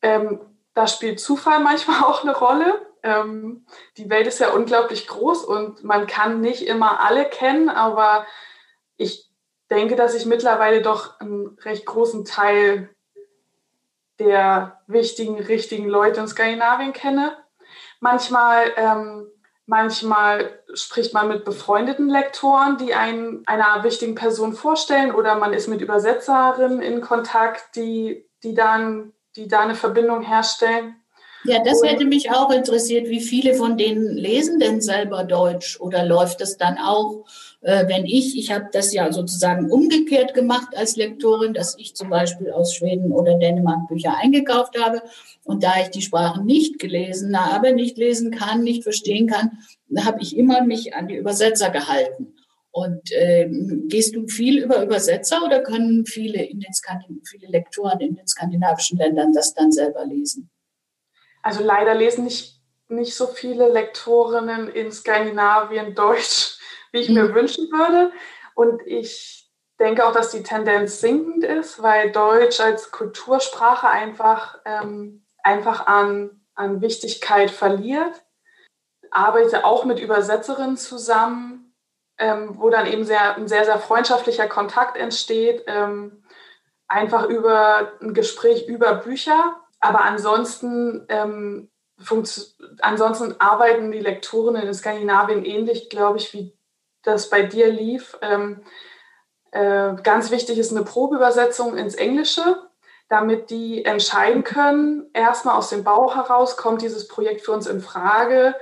Ähm, 0.03 0.41
da 0.75 0.87
spielt 0.87 1.21
Zufall 1.21 1.61
manchmal 1.61 2.03
auch 2.05 2.23
eine 2.23 2.37
Rolle. 2.37 2.87
Ähm, 3.03 3.65
die 3.97 4.11
Welt 4.11 4.27
ist 4.27 4.41
ja 4.41 4.51
unglaublich 4.51 5.07
groß 5.07 5.45
und 5.45 5.85
man 5.85 6.07
kann 6.07 6.41
nicht 6.41 6.67
immer 6.67 7.01
alle 7.01 7.25
kennen, 7.25 7.69
aber 7.69 8.27
ich 8.97 9.31
denke, 9.71 9.97
dass 9.97 10.15
ich 10.15 10.27
mittlerweile 10.27 10.83
doch 10.83 11.19
einen 11.21 11.57
recht 11.61 11.87
großen 11.87 12.25
Teil 12.25 12.91
der 14.19 14.83
wichtigen, 14.87 15.39
richtigen 15.39 15.89
Leute 15.89 16.21
in 16.21 16.29
Skandinavien 16.29 16.93
kenne. 16.93 17.37
Manchmal, 18.01 18.73
ähm, 18.77 19.31
manchmal 19.67 20.61
spricht 20.75 21.13
man 21.13 21.29
mit 21.29 21.45
befreundeten 21.45 22.09
Lektoren, 22.09 22.79
die 22.79 22.95
einen 22.95 23.43
einer 23.47 23.83
wichtigen 23.85 24.15
Person 24.15 24.55
vorstellen, 24.55 25.15
oder 25.15 25.35
man 25.37 25.53
ist 25.53 25.69
mit 25.69 25.81
Übersetzerinnen 25.81 26.81
in 26.81 27.01
Kontakt, 27.01 27.77
die, 27.77 28.29
die, 28.43 28.55
dann, 28.55 29.13
die 29.35 29.49
da 29.49 29.61
eine 29.61 29.75
Verbindung 29.75 30.23
herstellen. 30.23 30.97
Ja, 31.45 31.63
das 31.63 31.81
hätte 31.85 32.07
mich 32.07 32.33
auch 32.33 32.51
interessiert. 32.51 33.09
Wie 33.09 33.21
viele 33.21 33.55
von 33.55 33.77
denen 33.77 34.17
lesen 34.17 34.59
denn 34.59 34.81
selber 34.81 35.23
Deutsch 35.23 35.79
oder 35.79 36.05
läuft 36.05 36.41
das 36.41 36.57
dann 36.57 36.79
auch 36.79 37.25
wenn 37.89 38.07
ich, 38.07 38.39
ich 38.39 38.53
habe 38.53 38.69
das 38.73 38.93
ja 38.93 39.11
sozusagen 39.11 39.73
umgekehrt 39.73 40.35
gemacht 40.35 40.77
als 40.77 40.95
Lektorin, 40.95 41.53
dass 41.53 41.77
ich 41.79 41.97
zum 41.97 42.11
Beispiel 42.11 42.53
aus 42.53 42.75
Schweden 42.75 43.11
oder 43.11 43.35
Dänemark 43.39 43.89
Bücher 43.89 44.17
eingekauft 44.17 44.79
habe 44.79 45.03
und 45.43 45.65
da 45.65 45.73
ich 45.83 45.89
die 45.89 46.03
Sprachen 46.03 46.47
nicht 46.47 46.79
gelesen 46.79 47.37
habe, 47.37 47.73
nicht 47.73 47.99
lesen 47.99 48.31
kann, 48.31 48.63
nicht 48.63 48.85
verstehen 48.85 49.27
kann, 49.27 49.59
habe 49.99 50.23
ich 50.23 50.37
immer 50.37 50.63
mich 50.63 50.95
an 50.95 51.09
die 51.09 51.17
Übersetzer 51.17 51.71
gehalten. 51.71 52.35
Und 52.71 53.11
äh, 53.11 53.49
gehst 53.89 54.15
du 54.15 54.29
viel 54.29 54.63
über 54.63 54.83
Übersetzer 54.83 55.43
oder 55.45 55.61
können 55.63 56.07
viele, 56.07 56.45
in 56.45 56.61
den 56.61 56.73
Skandin 56.73 57.23
viele 57.25 57.49
Lektoren 57.49 57.99
in 58.01 58.15
den 58.15 58.29
skandinavischen 58.29 58.99
Ländern 58.99 59.33
das 59.33 59.55
dann 59.55 59.73
selber 59.73 60.05
lesen? 60.05 60.51
Also 61.43 61.65
leider 61.65 61.95
lesen 61.95 62.25
nicht, 62.25 62.61
nicht 62.89 63.15
so 63.15 63.27
viele 63.27 63.73
Lektorinnen 63.73 64.69
in 64.69 64.93
Skandinavien 64.93 65.95
Deutsch 65.95 66.56
wie 66.97 67.01
ich 67.01 67.09
mir 67.11 67.25
mhm. 67.25 67.35
wünschen 67.35 67.71
würde. 67.71 68.11
Und 68.55 68.81
ich 68.87 69.53
denke 69.79 70.07
auch, 70.07 70.13
dass 70.13 70.31
die 70.31 70.43
Tendenz 70.43 71.01
sinkend 71.01 71.45
ist, 71.45 71.83
weil 71.83 72.11
Deutsch 72.11 72.59
als 72.59 72.91
Kultursprache 72.91 73.87
einfach, 73.87 74.59
ähm, 74.65 75.27
einfach 75.43 75.87
an, 75.87 76.41
an 76.55 76.81
Wichtigkeit 76.81 77.51
verliert. 77.51 78.25
Arbeite 79.11 79.65
auch 79.65 79.85
mit 79.85 80.01
Übersetzerinnen 80.01 80.79
zusammen, 80.79 81.75
ähm, 82.19 82.59
wo 82.59 82.71
dann 82.71 82.87
eben 82.87 83.05
sehr, 83.05 83.37
ein 83.37 83.47
sehr, 83.47 83.67
sehr 83.67 83.79
freundschaftlicher 83.79 84.49
Kontakt 84.49 84.97
entsteht, 84.97 85.65
ähm, 85.67 86.25
einfach 86.89 87.29
über 87.29 87.93
ein 88.01 88.15
Gespräch 88.15 88.67
über 88.67 88.95
Bücher. 88.95 89.61
Aber 89.81 90.01
ansonsten, 90.03 91.05
ähm, 91.11 91.71
ansonsten 92.81 93.39
arbeiten 93.39 93.93
die 93.93 94.01
Lektoren 94.01 94.57
in 94.57 94.73
Skandinavien 94.73 95.45
ähnlich, 95.45 95.91
glaube 95.91 96.19
ich, 96.19 96.33
wie 96.33 96.56
das 97.07 97.31
bei 97.31 97.43
dir 97.43 97.69
lief. 97.69 98.19
Ähm, 98.21 98.63
äh, 99.53 99.95
ganz 100.03 100.31
wichtig 100.31 100.59
ist 100.59 100.73
eine 100.73 100.85
Probeübersetzung 100.85 101.77
ins 101.77 101.95
Englische, 101.95 102.69
damit 103.09 103.51
die 103.51 103.85
entscheiden 103.85 104.45
können, 104.45 105.09
erstmal 105.13 105.57
aus 105.57 105.71
dem 105.71 105.85
Bauch 105.85 106.17
heraus, 106.17 106.57
kommt 106.57 106.83
dieses 106.83 107.09
Projekt 107.09 107.43
für 107.43 107.53
uns 107.53 107.67
in 107.67 107.81
Frage, 107.81 108.55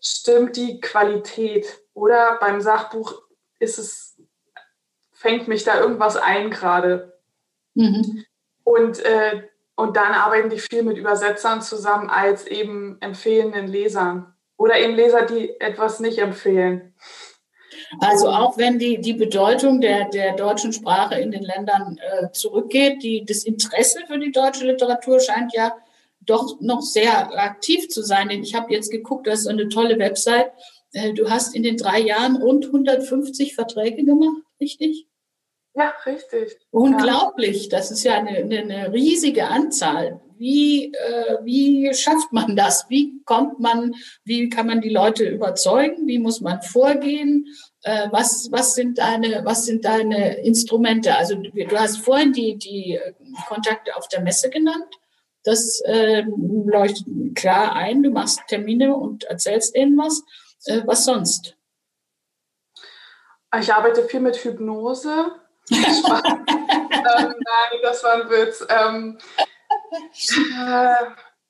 stimmt 0.00 0.56
die 0.56 0.80
Qualität 0.80 1.80
oder 1.92 2.38
beim 2.40 2.60
Sachbuch 2.60 3.22
ist 3.58 3.78
es, 3.78 4.16
fängt 5.12 5.48
mich 5.48 5.64
da 5.64 5.78
irgendwas 5.78 6.16
ein 6.16 6.50
gerade. 6.50 7.18
Mhm. 7.74 8.24
Und, 8.64 9.00
äh, 9.00 9.42
und 9.76 9.96
dann 9.96 10.12
arbeiten 10.12 10.48
die 10.48 10.58
viel 10.58 10.82
mit 10.82 10.96
Übersetzern 10.96 11.60
zusammen 11.60 12.08
als 12.08 12.46
eben 12.46 12.96
empfehlenden 13.00 13.66
Lesern 13.66 14.34
oder 14.56 14.78
eben 14.78 14.94
Leser, 14.94 15.26
die 15.26 15.60
etwas 15.60 16.00
nicht 16.00 16.18
empfehlen. 16.18 16.94
Also 17.98 18.28
auch 18.28 18.56
wenn 18.56 18.78
die, 18.78 19.00
die 19.00 19.14
Bedeutung 19.14 19.80
der, 19.80 20.08
der 20.08 20.36
deutschen 20.36 20.72
Sprache 20.72 21.16
in 21.16 21.32
den 21.32 21.42
Ländern 21.42 21.98
äh, 21.98 22.30
zurückgeht, 22.30 23.02
die, 23.02 23.24
das 23.24 23.44
Interesse 23.44 24.00
für 24.06 24.18
die 24.18 24.30
deutsche 24.30 24.66
Literatur 24.66 25.18
scheint 25.18 25.52
ja 25.54 25.76
doch 26.20 26.60
noch 26.60 26.82
sehr 26.82 27.36
aktiv 27.38 27.88
zu 27.88 28.02
sein. 28.02 28.30
Ich 28.30 28.54
habe 28.54 28.72
jetzt 28.72 28.90
geguckt, 28.90 29.26
das 29.26 29.40
ist 29.40 29.48
eine 29.48 29.68
tolle 29.68 29.98
Website. 29.98 30.52
Äh, 30.92 31.14
du 31.14 31.28
hast 31.30 31.54
in 31.54 31.62
den 31.62 31.76
drei 31.76 32.00
Jahren 32.00 32.36
rund 32.36 32.66
150 32.66 33.54
Verträge 33.54 34.04
gemacht, 34.04 34.42
richtig? 34.60 35.06
Ja, 35.74 35.92
richtig. 36.04 36.58
Unglaublich. 36.70 37.68
Das 37.68 37.90
ist 37.90 38.04
ja 38.04 38.14
eine, 38.14 38.38
eine, 38.38 38.58
eine 38.60 38.92
riesige 38.92 39.46
Anzahl. 39.46 40.20
Wie, 40.36 40.92
äh, 40.92 41.38
wie 41.44 41.92
schafft 41.94 42.32
man 42.32 42.56
das? 42.56 42.86
Wie 42.88 43.22
kommt 43.24 43.60
man, 43.60 43.94
wie 44.24 44.48
kann 44.48 44.66
man 44.66 44.80
die 44.80 44.88
Leute 44.88 45.28
überzeugen? 45.28 46.06
Wie 46.06 46.18
muss 46.18 46.40
man 46.40 46.62
vorgehen? 46.62 47.46
Äh, 47.82 48.08
was, 48.10 48.50
was, 48.52 48.74
sind 48.74 48.98
deine, 48.98 49.44
was 49.44 49.64
sind 49.64 49.84
deine 49.84 50.38
Instrumente? 50.44 51.16
Also 51.16 51.36
du, 51.36 51.78
hast 51.78 51.98
vorhin 51.98 52.32
die, 52.32 52.58
die 52.58 53.00
Kontakte 53.48 53.96
auf 53.96 54.08
der 54.08 54.20
Messe 54.20 54.50
genannt. 54.50 54.98
Das 55.44 55.80
äh, 55.86 56.24
leuchtet 56.66 57.06
klar 57.34 57.74
ein. 57.74 58.02
Du 58.02 58.10
machst 58.10 58.40
Termine 58.48 58.94
und 58.94 59.24
erzählst 59.24 59.74
denen 59.74 59.96
was. 59.96 60.22
Äh, 60.66 60.82
was 60.84 61.04
sonst? 61.04 61.56
Ich 63.58 63.72
arbeite 63.72 64.04
viel 64.04 64.20
mit 64.20 64.36
Hypnose. 64.36 65.32
ähm, 65.70 65.84
nein, 66.92 67.78
das 67.82 68.04
war 68.04 68.22
ein 68.22 68.30
Witz. 68.30 68.66
Ähm, 68.68 69.18
äh, 69.92 70.94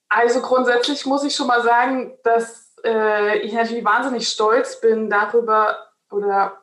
also 0.09 0.41
grundsätzlich 0.41 1.05
muss 1.07 1.25
ich 1.25 1.35
schon 1.35 1.49
mal 1.49 1.63
sagen, 1.63 2.17
dass 2.23 2.75
äh, 2.85 3.39
ich 3.39 3.53
natürlich 3.53 3.85
wahnsinnig 3.85 4.29
stolz 4.29 4.81
bin 4.81 5.11
darüber 5.11 5.90
oder 6.11 6.63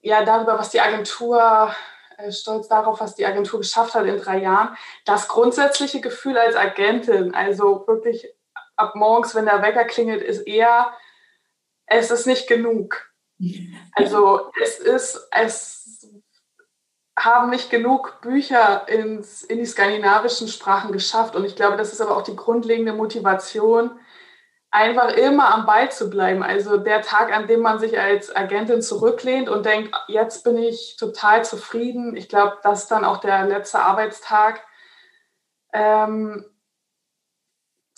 ja 0.00 0.24
darüber, 0.24 0.58
was 0.58 0.70
die 0.70 0.80
Agentur 0.80 1.74
äh, 2.18 2.32
stolz 2.32 2.68
darauf, 2.68 3.00
was 3.00 3.14
die 3.14 3.26
Agentur 3.26 3.60
geschafft 3.60 3.94
hat 3.94 4.06
in 4.06 4.18
drei 4.18 4.38
Jahren. 4.38 4.76
Das 5.04 5.28
grundsätzliche 5.28 6.00
Gefühl 6.00 6.38
als 6.38 6.56
Agentin, 6.56 7.34
also 7.34 7.86
wirklich 7.86 8.32
ab 8.76 8.94
morgens, 8.94 9.34
wenn 9.34 9.46
der 9.46 9.62
Wecker 9.62 9.84
klingelt, 9.84 10.22
ist 10.22 10.46
eher, 10.46 10.92
es 11.86 12.10
ist 12.10 12.26
nicht 12.26 12.48
genug. 12.48 13.10
Also 13.98 14.50
es 14.62 14.78
ist, 14.78 15.28
es 15.30 16.06
haben 17.18 17.48
nicht 17.48 17.70
genug 17.70 18.20
Bücher 18.20 18.86
ins, 18.88 19.42
in 19.42 19.58
die 19.58 19.64
skandinavischen 19.64 20.48
Sprachen 20.48 20.92
geschafft. 20.92 21.34
Und 21.34 21.46
ich 21.46 21.56
glaube, 21.56 21.78
das 21.78 21.92
ist 21.92 22.02
aber 22.02 22.16
auch 22.16 22.22
die 22.22 22.36
grundlegende 22.36 22.92
Motivation, 22.92 23.98
einfach 24.76 25.16
immer 25.16 25.54
am 25.54 25.64
Ball 25.64 25.90
zu 25.90 26.10
bleiben. 26.10 26.42
Also 26.42 26.76
der 26.76 27.00
Tag, 27.00 27.32
an 27.34 27.46
dem 27.46 27.60
man 27.60 27.78
sich 27.78 27.98
als 27.98 28.34
Agentin 28.34 28.82
zurücklehnt 28.82 29.48
und 29.48 29.64
denkt, 29.64 29.94
jetzt 30.06 30.44
bin 30.44 30.58
ich 30.58 30.96
total 30.98 31.44
zufrieden. 31.44 32.14
Ich 32.14 32.28
glaube, 32.28 32.58
das 32.62 32.82
ist 32.82 32.90
dann 32.90 33.04
auch 33.04 33.16
der 33.16 33.46
letzte 33.46 33.80
Arbeitstag. 33.80 34.62
Ähm, 35.72 36.44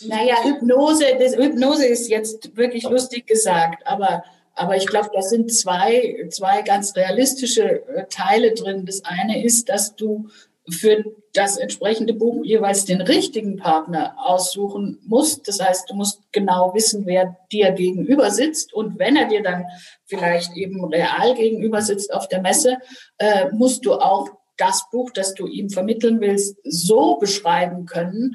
naja, 0.02 0.37
Hypnose, 0.44 1.04
das, 1.18 1.37
Hypnose 1.37 1.85
ist 1.85 2.08
jetzt 2.08 2.56
wirklich 2.56 2.85
lustig 2.85 3.26
gesagt, 3.26 3.85
aber, 3.85 4.23
aber 4.54 4.76
ich 4.76 4.87
glaube, 4.87 5.11
da 5.12 5.20
sind 5.20 5.52
zwei, 5.52 6.28
zwei 6.30 6.62
ganz 6.62 6.94
realistische 6.94 7.85
äh, 7.88 8.06
Teile 8.08 8.54
drin. 8.54 8.87
Das 8.87 9.04
eine 9.04 9.44
ist, 9.44 9.68
dass 9.68 9.97
du 9.97 10.28
für 10.70 11.04
das 11.32 11.56
entsprechende 11.56 12.14
Buch 12.14 12.44
jeweils 12.44 12.84
den 12.84 13.00
richtigen 13.00 13.56
Partner 13.56 14.14
aussuchen 14.18 14.98
musst. 15.06 15.46
Das 15.46 15.60
heißt, 15.60 15.88
du 15.90 15.94
musst 15.94 16.20
genau 16.32 16.75
wissen, 16.75 17.06
wer 17.06 17.37
dir 17.52 17.72
gegenüber 17.72 18.30
sitzt. 18.30 18.72
Und 18.72 18.98
wenn 18.98 19.16
er 19.16 19.28
dir 19.28 19.42
dann 19.42 19.64
vielleicht 20.06 20.56
eben 20.56 20.84
real 20.84 21.34
gegenüber 21.34 21.82
sitzt 21.82 22.12
auf 22.12 22.28
der 22.28 22.40
Messe, 22.40 22.78
äh, 23.18 23.50
musst 23.52 23.84
du 23.84 23.94
auch 23.94 24.28
das 24.56 24.84
Buch, 24.90 25.10
das 25.12 25.34
du 25.34 25.46
ihm 25.46 25.70
vermitteln 25.70 26.20
willst, 26.20 26.56
so 26.64 27.16
beschreiben 27.16 27.87
können, 27.87 28.34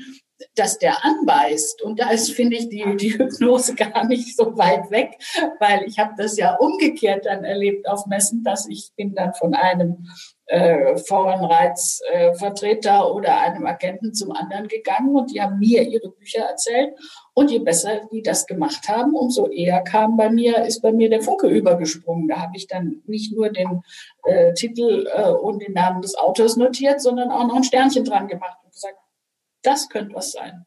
dass 0.55 0.77
der 0.77 1.03
anbeißt. 1.05 1.81
Und 1.81 1.99
da 1.99 2.09
ist, 2.09 2.31
finde 2.31 2.57
ich, 2.57 2.69
die, 2.69 2.83
die 2.97 3.17
Hypnose 3.17 3.75
gar 3.75 4.05
nicht 4.05 4.35
so 4.35 4.57
weit 4.57 4.89
weg, 4.91 5.17
weil 5.59 5.83
ich 5.83 5.99
habe 5.99 6.13
das 6.17 6.37
ja 6.37 6.55
umgekehrt 6.55 7.25
dann 7.25 7.43
erlebt 7.43 7.87
auf 7.87 8.05
Messen, 8.07 8.43
dass 8.43 8.67
ich 8.67 8.91
bin 8.95 9.13
dann 9.15 9.33
von 9.33 9.53
einem 9.53 10.07
äh, 10.45 10.97
Forenreizvertreter 10.97 12.99
äh, 12.99 13.11
oder 13.11 13.39
einem 13.39 13.65
Agenten 13.65 14.13
zum 14.13 14.31
anderen 14.31 14.67
gegangen 14.67 15.15
und 15.15 15.31
die 15.31 15.41
haben 15.41 15.59
mir 15.59 15.83
ihre 15.83 16.09
Bücher 16.09 16.43
erzählt. 16.43 16.93
Und 17.33 17.49
je 17.49 17.59
besser 17.59 18.01
die 18.11 18.21
das 18.21 18.45
gemacht 18.45 18.87
haben, 18.87 19.15
umso 19.15 19.47
eher 19.47 19.81
kam 19.81 20.17
bei 20.17 20.29
mir, 20.29 20.65
ist 20.65 20.81
bei 20.81 20.91
mir 20.91 21.09
der 21.09 21.21
Funke 21.21 21.47
übergesprungen. 21.47 22.27
Da 22.27 22.41
habe 22.41 22.55
ich 22.55 22.67
dann 22.67 23.01
nicht 23.05 23.33
nur 23.33 23.49
den 23.49 23.83
äh, 24.23 24.53
Titel 24.53 25.07
äh, 25.11 25.29
und 25.29 25.61
den 25.61 25.73
Namen 25.73 26.01
des 26.01 26.15
Autors 26.15 26.57
notiert, 26.57 27.01
sondern 27.01 27.31
auch 27.31 27.47
noch 27.47 27.55
ein 27.55 27.63
Sternchen 27.63 28.05
dran 28.05 28.27
gemacht 28.27 28.57
und 28.63 28.73
gesagt, 28.73 28.97
das 29.63 29.89
könnte 29.89 30.13
was 30.13 30.33
sein. 30.33 30.65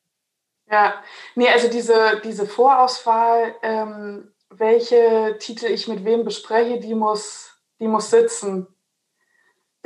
Ja, 0.70 0.94
nee, 1.36 1.48
also 1.48 1.68
diese, 1.68 2.20
diese 2.24 2.46
Vorauswahl, 2.46 3.54
ähm, 3.62 4.32
welche 4.50 5.36
Titel 5.38 5.66
ich 5.66 5.86
mit 5.86 6.04
wem 6.04 6.24
bespreche, 6.24 6.80
die 6.80 6.94
muss, 6.94 7.56
die 7.78 7.86
muss 7.86 8.10
sitzen. 8.10 8.66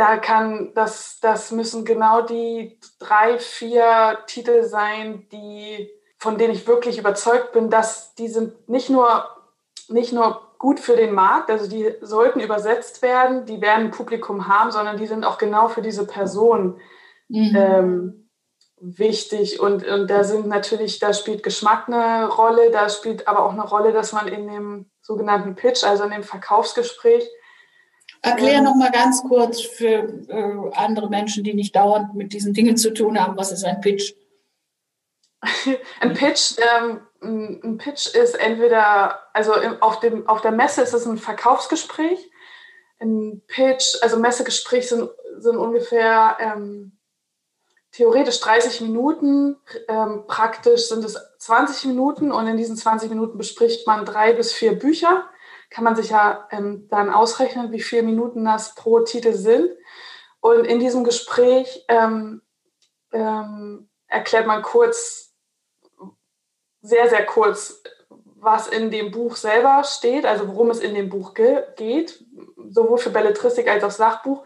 Da 0.01 0.17
kann, 0.17 0.73
das, 0.75 1.19
das 1.21 1.51
müssen 1.51 1.85
genau 1.85 2.23
die 2.23 2.81
drei, 2.99 3.39
vier 3.39 4.21
Titel 4.27 4.63
sein, 4.63 5.29
die, 5.31 5.91
von 6.17 6.39
denen 6.39 6.55
ich 6.55 6.67
wirklich 6.67 6.97
überzeugt 6.97 7.53
bin, 7.53 7.69
dass 7.69 8.15
die 8.15 8.29
sind 8.29 8.67
nicht 8.67 8.89
nur, 8.89 9.29
nicht 9.89 10.15
nur 10.15 10.41
gut 10.57 10.81
für 10.81 10.97
den 10.97 11.13
Markt, 11.13 11.51
also 11.51 11.69
die 11.69 11.97
sollten 12.01 12.41
übersetzt 12.41 13.03
werden, 13.03 13.45
die 13.45 13.61
werden 13.61 13.89
ein 13.89 13.91
Publikum 13.91 14.49
haben, 14.49 14.71
sondern 14.71 14.97
die 14.97 15.07
sind 15.07 15.23
auch 15.23 15.37
genau 15.37 15.69
für 15.69 15.83
diese 15.83 16.07
Person 16.07 16.81
mhm. 17.29 17.55
ähm, 17.55 18.31
wichtig 18.81 19.61
und, 19.61 19.87
und 19.87 20.09
da 20.09 20.25
sind 20.25 20.47
natürlich, 20.47 20.99
da 20.99 21.13
spielt 21.13 21.43
Geschmack 21.43 21.89
eine 21.89 22.27
Rolle, 22.27 22.71
da 22.71 22.89
spielt 22.89 23.29
aber 23.29 23.45
auch 23.45 23.53
eine 23.53 23.69
Rolle, 23.69 23.93
dass 23.93 24.15
man 24.15 24.29
in 24.29 24.49
dem 24.49 24.91
sogenannten 25.03 25.57
Pitch, 25.57 25.85
also 25.85 26.05
in 26.05 26.11
dem 26.11 26.23
Verkaufsgespräch. 26.23 27.29
Erklär 28.23 28.59
ähm, 28.59 28.65
noch 28.65 28.75
mal 28.75 28.91
ganz 28.91 29.23
kurz 29.23 29.61
für 29.61 30.09
äh, 30.29 30.71
andere 30.75 31.09
Menschen, 31.09 31.45
die 31.45 31.55
nicht 31.55 31.75
dauernd 31.75 32.15
mit 32.15 32.33
diesen 32.33 32.53
Dingen 32.53 32.77
zu 32.77 32.93
tun 32.93 33.19
haben, 33.19 33.37
was 33.37 33.53
ist 33.53 33.65
ein 33.65 33.81
Pitch? 33.81 34.15
ein 36.01 36.15
Pitch, 36.15 36.57
ähm, 36.59 37.01
ein 37.23 37.79
Pitch 37.79 38.15
ist 38.15 38.35
entweder, 38.35 39.19
also 39.33 39.53
auf, 39.81 40.01
dem, 40.01 40.29
auf 40.29 40.43
der 40.43 40.53
Messe 40.53 40.83
ist 40.83 40.93
es 40.93 41.07
ein 41.07 41.19
Verkaufsgespräch. 41.19 42.31
Ein 42.99 43.43
Pitch, 43.47 43.97
also 44.03 44.19
Messegespräch 44.19 44.89
sind, 44.89 45.09
sind 45.39 45.57
ungefähr 45.57 46.37
ähm, 46.41 46.99
theoretisch 47.93 48.41
30 48.41 48.83
Minuten, 48.83 49.57
ähm, 49.89 50.25
praktisch 50.27 50.89
sind 50.89 51.05
es 51.05 51.19
20 51.39 51.87
Minuten 51.87 52.31
und 52.33 52.47
in 52.47 52.57
diesen 52.57 52.77
20 52.77 53.09
Minuten 53.09 53.39
bespricht 53.39 53.87
man 53.87 54.05
drei 54.05 54.35
bis 54.35 54.53
vier 54.53 54.79
Bücher. 54.79 55.25
Kann 55.71 55.85
man 55.85 55.97
sich 55.97 56.11
ja 56.11 56.49
ähm, 56.51 56.89
dann 56.91 57.11
ausrechnen, 57.11 57.73
wie 57.73 57.81
viele 57.81 58.03
Minuten 58.03 58.45
das 58.45 58.75
pro 58.75 59.01
Titel 59.01 59.33
sind. 59.33 59.71
Und 60.41 60.67
in 60.67 60.81
diesem 60.81 61.05
Gespräch 61.05 61.85
ähm, 61.89 62.43
ähm 63.13 63.87
erklärt 64.11 64.47
man 64.47 64.63
kurz, 64.63 65.33
sehr, 66.83 67.09
sehr 67.09 67.25
kurz, 67.25 67.83
was 68.41 68.69
in 68.69 68.91
dem 68.91 69.11
Buch 69.11 69.37
selber 69.37 69.85
steht, 69.85 70.27
also 70.27 70.49
worum 70.49 70.71
es 70.71 70.81
in 70.81 70.95
dem 70.95 71.09
Buch 71.09 71.35
ge 71.35 71.63
geht, 71.77 72.25
sowohl 72.71 72.99
für 72.99 73.11
Belletristik 73.11 73.69
als 73.69 73.85
auch 73.85 73.91
Sachbuch. 73.91 74.45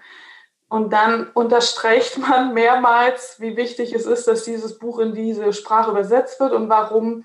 Und 0.68 0.92
dann 0.92 1.30
unterstreicht 1.34 2.18
man 2.18 2.54
mehrmals, 2.54 3.40
wie 3.40 3.56
wichtig 3.56 3.94
es 3.94 4.06
ist, 4.06 4.26
dass 4.26 4.44
dieses 4.44 4.78
Buch 4.78 4.98
in 4.98 5.14
diese 5.14 5.52
Sprache 5.52 5.90
übersetzt 5.90 6.40
wird 6.40 6.52
und 6.52 6.68
warum, 6.68 7.24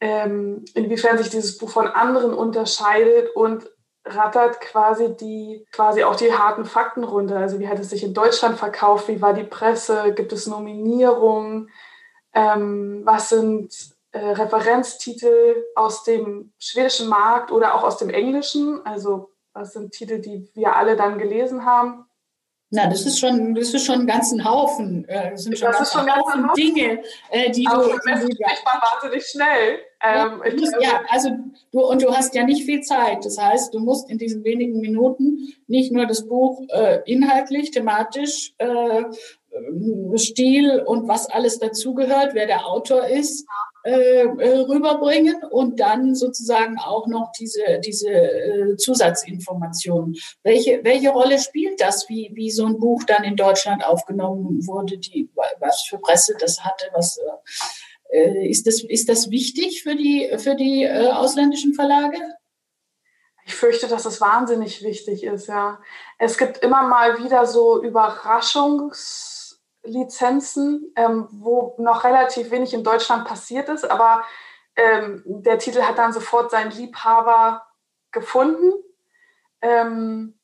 ähm, 0.00 0.64
inwiefern 0.74 1.18
sich 1.18 1.30
dieses 1.30 1.58
Buch 1.58 1.70
von 1.70 1.86
anderen 1.86 2.34
unterscheidet 2.34 3.34
und 3.34 3.68
rattert 4.04 4.60
quasi 4.60 5.16
die, 5.16 5.66
quasi 5.72 6.04
auch 6.04 6.16
die 6.16 6.32
harten 6.32 6.64
Fakten 6.64 7.04
runter. 7.04 7.38
Also 7.38 7.58
wie 7.58 7.68
hat 7.68 7.78
es 7.78 7.90
sich 7.90 8.04
in 8.04 8.14
Deutschland 8.14 8.58
verkauft? 8.58 9.08
Wie 9.08 9.20
war 9.20 9.34
die 9.34 9.44
Presse? 9.44 10.12
Gibt 10.14 10.32
es 10.32 10.46
Nominierungen? 10.46 11.70
Ähm, 12.32 13.02
was 13.04 13.30
sind 13.30 13.74
äh, 14.12 14.18
Referenztitel 14.18 15.64
aus 15.74 16.04
dem 16.04 16.52
schwedischen 16.58 17.08
Markt 17.08 17.50
oder 17.50 17.74
auch 17.74 17.82
aus 17.82 17.96
dem 17.96 18.10
englischen? 18.10 18.84
Also 18.84 19.30
was 19.52 19.72
sind 19.72 19.92
Titel, 19.92 20.20
die 20.20 20.50
wir 20.54 20.76
alle 20.76 20.96
dann 20.96 21.18
gelesen 21.18 21.64
haben? 21.64 22.06
Na, 22.70 22.88
das 22.88 23.06
ist 23.06 23.18
schon, 23.18 23.54
das 23.54 23.72
ist 23.72 23.86
schon 23.86 24.00
ein 24.00 24.06
ganzen 24.06 24.44
Haufen. 24.44 25.08
Äh, 25.08 25.30
das 25.30 25.44
sind 25.44 25.58
schon, 25.58 25.72
das 25.72 25.92
schon 25.92 26.02
ein 26.02 26.16
Haufen, 26.16 26.48
Haufen 26.48 26.54
Dinge, 26.54 27.02
äh, 27.30 27.50
die 27.50 27.66
Aber 27.66 27.84
du. 27.84 27.90
Das 27.90 28.04
wahnsinnig 28.04 29.26
schnell. 29.26 29.78
Ähm, 30.06 30.42
ja, 30.44 30.54
musst, 30.54 30.76
ja, 30.80 31.00
also 31.08 31.30
du 31.72 31.80
und 31.80 32.02
du 32.02 32.14
hast 32.14 32.34
ja 32.34 32.44
nicht 32.44 32.64
viel 32.64 32.80
Zeit. 32.82 33.24
Das 33.24 33.38
heißt, 33.38 33.74
du 33.74 33.80
musst 33.80 34.10
in 34.10 34.18
diesen 34.18 34.44
wenigen 34.44 34.80
Minuten 34.80 35.52
nicht 35.66 35.92
nur 35.92 36.06
das 36.06 36.26
Buch 36.26 36.62
äh, 36.68 37.00
inhaltlich, 37.06 37.70
thematisch, 37.70 38.54
äh, 38.58 39.04
Stil 40.16 40.82
und 40.84 41.08
was 41.08 41.30
alles 41.30 41.58
dazugehört, 41.58 42.34
wer 42.34 42.46
der 42.46 42.66
Autor 42.66 43.06
ist, 43.06 43.46
äh, 43.86 44.24
äh, 44.24 44.58
rüberbringen 44.62 45.44
und 45.48 45.78
dann 45.78 46.16
sozusagen 46.16 46.76
auch 46.76 47.06
noch 47.06 47.30
diese, 47.38 47.78
diese 47.84 48.10
äh, 48.10 48.76
Zusatzinformationen. 48.76 50.16
Welche, 50.42 50.80
welche 50.82 51.10
Rolle 51.10 51.38
spielt 51.38 51.80
das, 51.80 52.08
wie, 52.08 52.32
wie 52.34 52.50
so 52.50 52.66
ein 52.66 52.78
Buch 52.78 53.04
dann 53.04 53.22
in 53.22 53.36
Deutschland 53.36 53.86
aufgenommen 53.86 54.66
wurde, 54.66 54.98
die, 54.98 55.30
was 55.60 55.82
für 55.82 55.98
Presse 55.98 56.34
das 56.36 56.64
hatte, 56.64 56.86
was 56.94 57.18
äh, 57.18 57.22
ist, 58.48 58.66
das, 58.66 58.82
ist 58.82 59.08
das 59.08 59.30
wichtig 59.30 59.82
für 59.82 59.96
die, 59.96 60.30
für 60.38 60.54
die 60.54 60.84
äh, 60.84 61.10
ausländischen 61.10 61.74
Verlage? 61.74 62.18
Ich 63.44 63.54
fürchte, 63.54 63.86
dass 63.86 64.06
es 64.06 64.20
wahnsinnig 64.20 64.82
wichtig 64.82 65.24
ist, 65.24 65.46
ja. 65.46 65.80
Es 66.18 66.36
gibt 66.36 66.58
immer 66.58 66.82
mal 66.82 67.22
wieder 67.22 67.46
so 67.46 67.82
Überraschungs- 67.82 69.46
Lizenzen, 69.86 70.92
ähm, 70.96 71.28
wo 71.30 71.74
noch 71.78 72.04
relativ 72.04 72.50
wenig 72.50 72.74
in 72.74 72.84
Deutschland 72.84 73.26
passiert 73.26 73.68
ist, 73.68 73.84
aber 73.84 74.24
ähm, 74.76 75.22
der 75.26 75.58
Titel 75.58 75.82
hat 75.82 75.98
dann 75.98 76.12
sofort 76.12 76.50
seinen 76.50 76.70
Liebhaber 76.70 77.66
gefunden. 78.10 78.72
Ähm, 79.62 80.35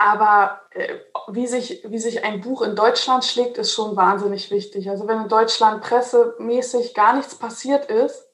aber 0.00 0.62
äh, 0.70 0.96
wie, 1.28 1.46
sich, 1.46 1.84
wie 1.86 1.98
sich 1.98 2.24
ein 2.24 2.40
Buch 2.40 2.62
in 2.62 2.74
Deutschland 2.74 3.22
schlägt, 3.22 3.58
ist 3.58 3.74
schon 3.74 3.96
wahnsinnig 3.96 4.50
wichtig. 4.50 4.88
Also 4.88 5.06
wenn 5.06 5.20
in 5.20 5.28
Deutschland 5.28 5.82
pressemäßig 5.82 6.94
gar 6.94 7.14
nichts 7.14 7.34
passiert 7.34 7.84
ist, 7.90 8.26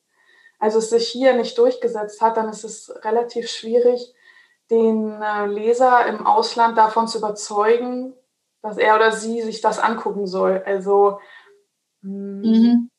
also 0.61 0.79
es 0.79 0.91
sich 0.91 1.09
hier 1.09 1.35
nicht 1.35 1.59
durchgesetzt 1.59 2.21
hat, 2.23 2.37
dann 2.37 2.49
ist 2.49 2.63
es 2.63 2.95
relativ 3.05 3.51
schwierig, 3.51 4.15
den 4.71 5.21
äh, 5.21 5.47
Leser 5.47 6.07
im 6.07 6.25
Ausland 6.25 6.79
davon 6.79 7.09
zu 7.09 7.19
überzeugen, 7.19 8.15
dass 8.63 8.79
er 8.79 8.95
oder 8.95 9.11
sie 9.11 9.43
sich 9.43 9.61
das 9.61 9.81
angucken 9.81 10.29
soll. 10.29 10.63
Also 10.65 11.19
hm. 12.03 12.43
mhm. 12.43 12.91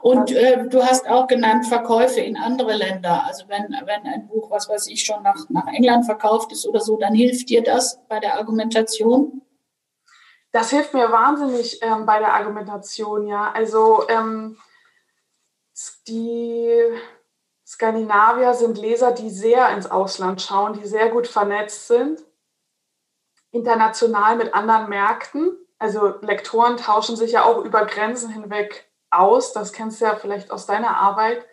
Und 0.00 0.32
äh, 0.32 0.66
du 0.68 0.82
hast 0.82 1.06
auch 1.08 1.26
genannt 1.26 1.66
Verkäufe 1.66 2.20
in 2.20 2.36
andere 2.36 2.74
Länder. 2.74 3.24
Also 3.24 3.48
wenn, 3.48 3.64
wenn 3.84 4.06
ein 4.06 4.26
Buch, 4.26 4.50
was 4.50 4.68
weiß 4.68 4.86
ich, 4.88 5.04
schon 5.04 5.22
nach, 5.22 5.48
nach 5.50 5.66
England 5.66 6.06
verkauft 6.06 6.52
ist 6.52 6.66
oder 6.66 6.80
so, 6.80 6.96
dann 6.96 7.14
hilft 7.14 7.50
dir 7.50 7.62
das 7.62 8.00
bei 8.08 8.18
der 8.18 8.38
Argumentation? 8.38 9.42
Das 10.52 10.70
hilft 10.70 10.94
mir 10.94 11.12
wahnsinnig 11.12 11.82
ähm, 11.82 12.06
bei 12.06 12.18
der 12.18 12.32
Argumentation, 12.32 13.26
ja. 13.26 13.52
Also 13.52 14.08
ähm, 14.08 14.56
die 16.06 16.72
Skandinavier 17.66 18.54
sind 18.54 18.78
Leser, 18.78 19.12
die 19.12 19.28
sehr 19.28 19.68
ins 19.70 19.90
Ausland 19.90 20.40
schauen, 20.40 20.72
die 20.80 20.86
sehr 20.86 21.10
gut 21.10 21.26
vernetzt 21.26 21.88
sind, 21.88 22.24
international 23.50 24.36
mit 24.36 24.54
anderen 24.54 24.88
Märkten. 24.88 25.54
Also 25.78 26.14
Lektoren 26.22 26.78
tauschen 26.78 27.16
sich 27.16 27.32
ja 27.32 27.44
auch 27.44 27.62
über 27.62 27.84
Grenzen 27.84 28.30
hinweg 28.30 28.87
aus. 29.10 29.52
Das 29.52 29.72
kennst 29.72 30.00
du 30.00 30.06
ja 30.06 30.16
vielleicht 30.16 30.50
aus 30.50 30.66
deiner 30.66 30.96
Arbeit, 30.96 31.46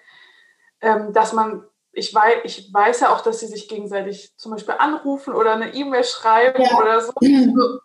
ähm, 0.81 1.13
dass 1.13 1.33
man, 1.33 1.65
ich 1.91 2.13
weiß, 2.13 2.39
ich 2.43 2.73
weiß 2.73 3.01
ja 3.01 3.13
auch, 3.13 3.21
dass 3.21 3.39
sie 3.39 3.47
sich 3.47 3.67
gegenseitig 3.67 4.37
zum 4.37 4.51
Beispiel 4.51 4.75
anrufen 4.77 5.33
oder 5.33 5.53
eine 5.53 5.73
E-Mail 5.73 6.03
schreiben 6.03 6.61
ja. 6.61 6.77
oder 6.77 7.01
so. 7.01 7.13
so. 7.21 7.79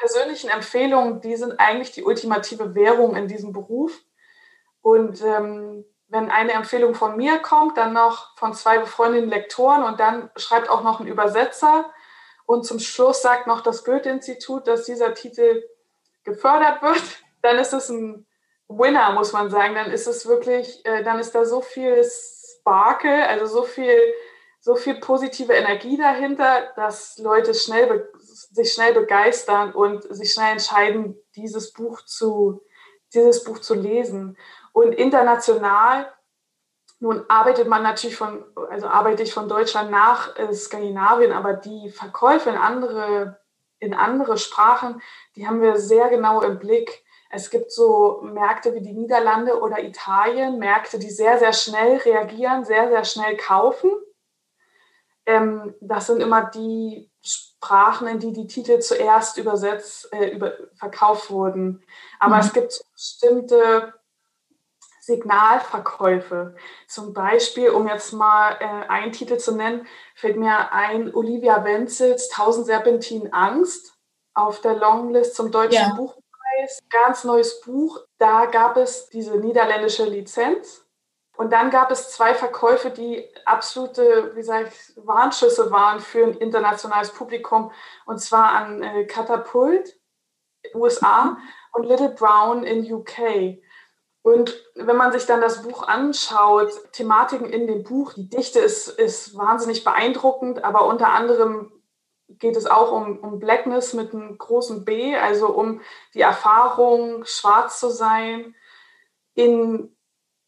Persönlichen 0.00 0.48
Empfehlungen, 0.48 1.20
die 1.20 1.36
sind 1.36 1.60
eigentlich 1.60 1.92
die 1.92 2.04
ultimative 2.04 2.74
Währung 2.74 3.14
in 3.14 3.28
diesem 3.28 3.52
Beruf. 3.52 3.92
Und 4.80 5.20
ähm, 5.22 5.84
wenn 6.08 6.30
eine 6.30 6.52
Empfehlung 6.52 6.94
von 6.94 7.16
mir 7.16 7.38
kommt, 7.38 7.76
dann 7.76 7.92
noch 7.92 8.36
von 8.38 8.54
zwei 8.54 8.78
befreundeten 8.78 9.28
Lektoren 9.28 9.82
und 9.82 10.00
dann 10.00 10.30
schreibt 10.36 10.70
auch 10.70 10.82
noch 10.82 11.00
ein 11.00 11.06
Übersetzer. 11.06 11.90
Und 12.46 12.64
zum 12.64 12.78
Schluss 12.78 13.22
sagt 13.22 13.48
noch 13.48 13.60
das 13.60 13.84
Goethe-Institut, 13.84 14.68
dass 14.68 14.84
dieser 14.84 15.14
Titel 15.14 15.64
gefördert 16.24 16.80
wird, 16.82 17.02
dann 17.42 17.58
ist 17.58 17.72
es 17.72 17.88
ein 17.88 18.26
Winner, 18.68 19.12
muss 19.12 19.32
man 19.32 19.50
sagen. 19.50 19.74
Dann 19.74 19.90
ist 19.90 20.06
es 20.06 20.26
wirklich, 20.26 20.84
äh, 20.84 21.02
dann 21.02 21.18
ist 21.18 21.34
da 21.34 21.44
so 21.44 21.60
viel 21.60 22.02
Sparkle, 22.04 23.28
also 23.28 23.46
so 23.46 23.62
viel, 23.62 23.96
so 24.60 24.74
viel 24.74 24.96
positive 25.00 25.52
Energie 25.52 25.96
dahinter, 25.96 26.72
dass 26.74 27.18
Leute 27.18 27.54
schnell, 27.54 28.10
sich 28.18 28.72
schnell 28.72 28.92
begeistern 28.92 29.72
und 29.72 30.02
sich 30.14 30.32
schnell 30.32 30.52
entscheiden, 30.52 31.16
dieses 31.36 31.72
Buch 31.72 32.02
zu, 32.02 32.62
dieses 33.14 33.44
Buch 33.44 33.60
zu 33.60 33.74
lesen. 33.74 34.36
Und 34.72 34.92
international, 34.92 36.12
nun 36.98 37.24
arbeitet 37.28 37.68
man 37.68 37.82
natürlich 37.82 38.16
von, 38.16 38.44
also 38.70 38.88
arbeite 38.88 39.22
ich 39.22 39.32
von 39.32 39.48
Deutschland 39.48 39.90
nach 39.90 40.36
äh, 40.38 40.52
Skandinavien, 40.52 41.32
aber 41.32 41.54
die 41.54 41.90
Verkäufe 41.90 42.50
in 42.50 42.56
andere, 42.56 43.38
in 43.78 43.94
andere 43.94 44.38
Sprachen, 44.38 45.00
die 45.34 45.46
haben 45.46 45.60
wir 45.60 45.76
sehr 45.76 46.08
genau 46.08 46.40
im 46.40 46.58
Blick. 46.58 47.04
Es 47.30 47.50
gibt 47.50 47.72
so 47.72 48.20
Märkte 48.22 48.74
wie 48.74 48.80
die 48.80 48.92
Niederlande 48.92 49.60
oder 49.60 49.82
Italien, 49.82 50.58
Märkte, 50.58 50.98
die 50.98 51.10
sehr, 51.10 51.38
sehr 51.38 51.52
schnell 51.52 51.96
reagieren, 51.98 52.64
sehr, 52.64 52.88
sehr 52.88 53.04
schnell 53.04 53.36
kaufen. 53.36 53.90
Ähm, 55.26 55.74
das 55.80 56.06
sind 56.06 56.20
immer 56.20 56.50
die 56.50 57.10
Sprachen, 57.20 58.06
in 58.06 58.20
die 58.20 58.32
die 58.32 58.46
Titel 58.46 58.78
zuerst 58.78 59.38
übersetzt, 59.38 60.12
äh, 60.12 60.30
über, 60.30 60.52
verkauft 60.74 61.30
wurden. 61.30 61.84
Aber 62.20 62.36
mhm. 62.36 62.40
es 62.40 62.52
gibt 62.52 62.80
bestimmte 62.92 63.94
Signalverkäufe. 65.00 66.56
Zum 66.88 67.12
Beispiel, 67.12 67.70
um 67.70 67.86
jetzt 67.88 68.12
mal 68.12 68.56
äh, 68.60 68.88
einen 68.88 69.12
Titel 69.12 69.36
zu 69.36 69.54
nennen, 69.54 69.86
fällt 70.14 70.36
mir 70.36 70.72
ein 70.72 71.14
Olivia 71.14 71.64
Wenzels 71.64 72.28
Tausend 72.28 72.66
Serpentinen 72.66 73.32
Angst 73.32 73.96
auf 74.34 74.60
der 74.60 74.74
Longlist 74.74 75.34
zum 75.34 75.50
Deutschen 75.50 75.96
ja. 75.96 75.96
Buchpreis. 76.56 76.82
Ganz 76.90 77.24
neues 77.24 77.60
Buch. 77.60 78.00
Da 78.18 78.46
gab 78.46 78.76
es 78.76 79.08
diese 79.08 79.36
niederländische 79.36 80.04
Lizenz. 80.04 80.84
Und 81.36 81.52
dann 81.52 81.70
gab 81.70 81.90
es 81.90 82.10
zwei 82.10 82.34
Verkäufe, 82.34 82.90
die 82.90 83.28
absolute, 83.44 84.34
wie 84.34 84.42
sage 84.42 84.68
ich, 84.68 85.06
Warnschüsse 85.06 85.70
waren 85.70 86.00
für 86.00 86.24
ein 86.24 86.34
internationales 86.34 87.10
Publikum. 87.10 87.72
Und 88.06 88.20
zwar 88.20 88.52
an 88.52 88.82
äh, 88.82 89.04
Katapult, 89.04 89.98
USA, 90.74 91.36
und 91.74 91.84
Little 91.84 92.08
Brown 92.10 92.64
in 92.64 92.90
UK. 92.90 93.58
Und 94.22 94.56
wenn 94.74 94.96
man 94.96 95.12
sich 95.12 95.26
dann 95.26 95.42
das 95.42 95.62
Buch 95.62 95.86
anschaut, 95.86 96.72
Thematiken 96.92 97.50
in 97.50 97.66
dem 97.66 97.84
Buch, 97.84 98.14
die 98.14 98.28
Dichte 98.28 98.58
ist, 98.58 98.88
ist 98.88 99.36
wahnsinnig 99.36 99.84
beeindruckend, 99.84 100.64
aber 100.64 100.86
unter 100.86 101.10
anderem 101.10 101.70
geht 102.28 102.56
es 102.56 102.66
auch 102.66 102.92
um, 102.92 103.18
um 103.18 103.38
Blackness 103.38 103.94
mit 103.94 104.12
einem 104.12 104.36
großen 104.36 104.84
B, 104.84 105.16
also 105.16 105.48
um 105.48 105.80
die 106.14 106.22
Erfahrung, 106.22 107.24
schwarz 107.24 107.80
zu 107.80 107.90
sein, 107.90 108.54
in, 109.34 109.94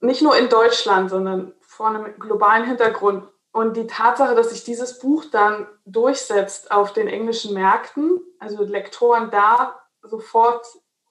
nicht 0.01 0.23
nur 0.23 0.37
in 0.37 0.49
Deutschland, 0.49 1.11
sondern 1.11 1.55
vor 1.61 1.89
einem 1.89 2.19
globalen 2.19 2.65
Hintergrund. 2.65 3.29
Und 3.53 3.77
die 3.77 3.87
Tatsache, 3.87 4.35
dass 4.35 4.51
sich 4.51 4.65
dieses 4.65 4.99
Buch 4.99 5.25
dann 5.31 5.67
durchsetzt 5.85 6.71
auf 6.71 6.93
den 6.93 7.09
englischen 7.09 7.55
Märkten, 7.55 8.21
also 8.39 8.63
Lektoren 8.63 9.31
da 9.31 9.81
sofort 10.03 10.67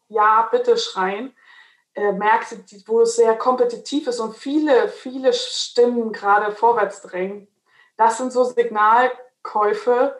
Ja, 0.09 0.47
bitte 0.49 0.77
schreien, 0.77 1.35
äh, 1.93 2.13
Märkte, 2.13 2.63
wo 2.85 3.01
es 3.01 3.15
sehr 3.15 3.35
kompetitiv 3.37 4.07
ist 4.07 4.19
und 4.19 4.35
viele, 4.35 4.87
viele 4.87 5.33
Stimmen 5.33 6.13
gerade 6.13 6.53
vorwärts 6.53 7.01
drängen. 7.01 7.47
Das 7.97 8.17
sind 8.17 8.31
so 8.31 8.43
Signalkäufe, 8.45 10.17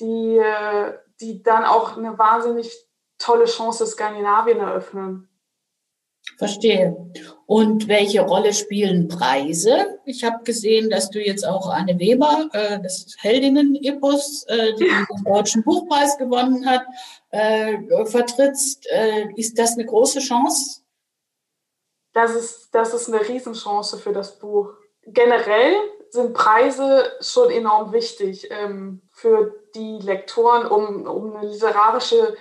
die, 0.00 0.38
äh, 0.38 0.94
die 1.20 1.42
dann 1.42 1.64
auch 1.64 1.96
eine 1.96 2.18
wahnsinnig 2.18 2.70
tolle 3.18 3.46
Chance 3.46 3.86
Skandinavien 3.86 4.60
eröffnen. 4.60 5.28
Verstehe. 6.38 6.96
Und 7.46 7.86
welche 7.86 8.22
Rolle 8.22 8.54
spielen 8.54 9.08
Preise? 9.08 9.98
Ich 10.06 10.24
habe 10.24 10.42
gesehen, 10.42 10.88
dass 10.88 11.10
du 11.10 11.20
jetzt 11.22 11.46
auch 11.46 11.68
Anne 11.68 11.98
Weber, 11.98 12.48
äh, 12.52 12.80
das 12.82 13.14
Heldinnen-Epos, 13.18 14.44
äh, 14.48 14.70
ja. 14.70 14.74
den 14.74 15.24
Deutschen 15.24 15.62
Buchpreis 15.62 16.16
gewonnen 16.16 16.66
hat, 16.66 16.82
äh, 17.30 17.76
vertrittst. 18.06 18.86
Äh, 18.90 19.28
ist 19.36 19.58
das 19.58 19.74
eine 19.74 19.84
große 19.84 20.20
Chance? 20.20 20.84
das 22.14 22.34
ist, 22.34 22.68
das 22.74 22.94
ist 22.94 23.12
eine 23.12 23.28
Riesenchance 23.28 23.98
für 23.98 24.12
das 24.12 24.38
Buch. 24.38 24.72
Generell 25.02 25.74
sind 26.08 26.32
Preise 26.32 27.12
schon 27.20 27.50
enorm 27.50 27.92
wichtig 27.92 28.48
ähm, 28.50 29.02
für 29.14 29.54
die 29.74 29.98
Lektoren, 30.02 30.66
um, 30.66 31.06
um 31.06 31.36
eine 31.36 31.48
literarische 31.48 32.36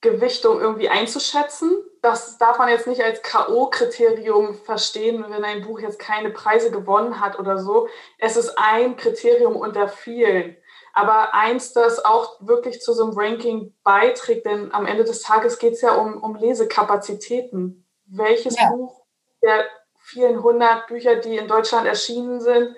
Gewichtung 0.00 0.60
irgendwie 0.60 0.88
einzuschätzen. 0.88 1.82
Das 2.02 2.36
darf 2.36 2.58
man 2.58 2.68
jetzt 2.68 2.86
nicht 2.86 3.02
als 3.02 3.22
K.O.-Kriterium 3.22 4.54
verstehen, 4.64 5.24
wenn 5.28 5.44
ein 5.44 5.62
Buch 5.62 5.80
jetzt 5.80 5.98
keine 5.98 6.30
Preise 6.30 6.70
gewonnen 6.70 7.20
hat 7.20 7.38
oder 7.38 7.58
so. 7.58 7.88
Es 8.18 8.36
ist 8.36 8.58
ein 8.58 8.96
Kriterium 8.96 9.56
unter 9.56 9.88
vielen. 9.88 10.56
Aber 10.92 11.34
eins, 11.34 11.72
das 11.72 12.04
auch 12.04 12.36
wirklich 12.40 12.80
zu 12.80 12.92
so 12.92 13.04
einem 13.04 13.18
Ranking 13.18 13.74
beiträgt, 13.82 14.46
denn 14.46 14.72
am 14.72 14.86
Ende 14.86 15.04
des 15.04 15.22
Tages 15.22 15.58
geht 15.58 15.72
es 15.72 15.80
ja 15.80 15.94
um, 15.94 16.22
um 16.22 16.36
Lesekapazitäten 16.36 17.84
welches 18.06 18.58
ja. 18.58 18.68
Buch 18.70 19.02
der 19.42 19.64
vielen 19.98 20.42
hundert 20.42 20.86
Bücher, 20.86 21.16
die 21.16 21.36
in 21.36 21.48
Deutschland 21.48 21.86
erschienen 21.86 22.40
sind, 22.40 22.76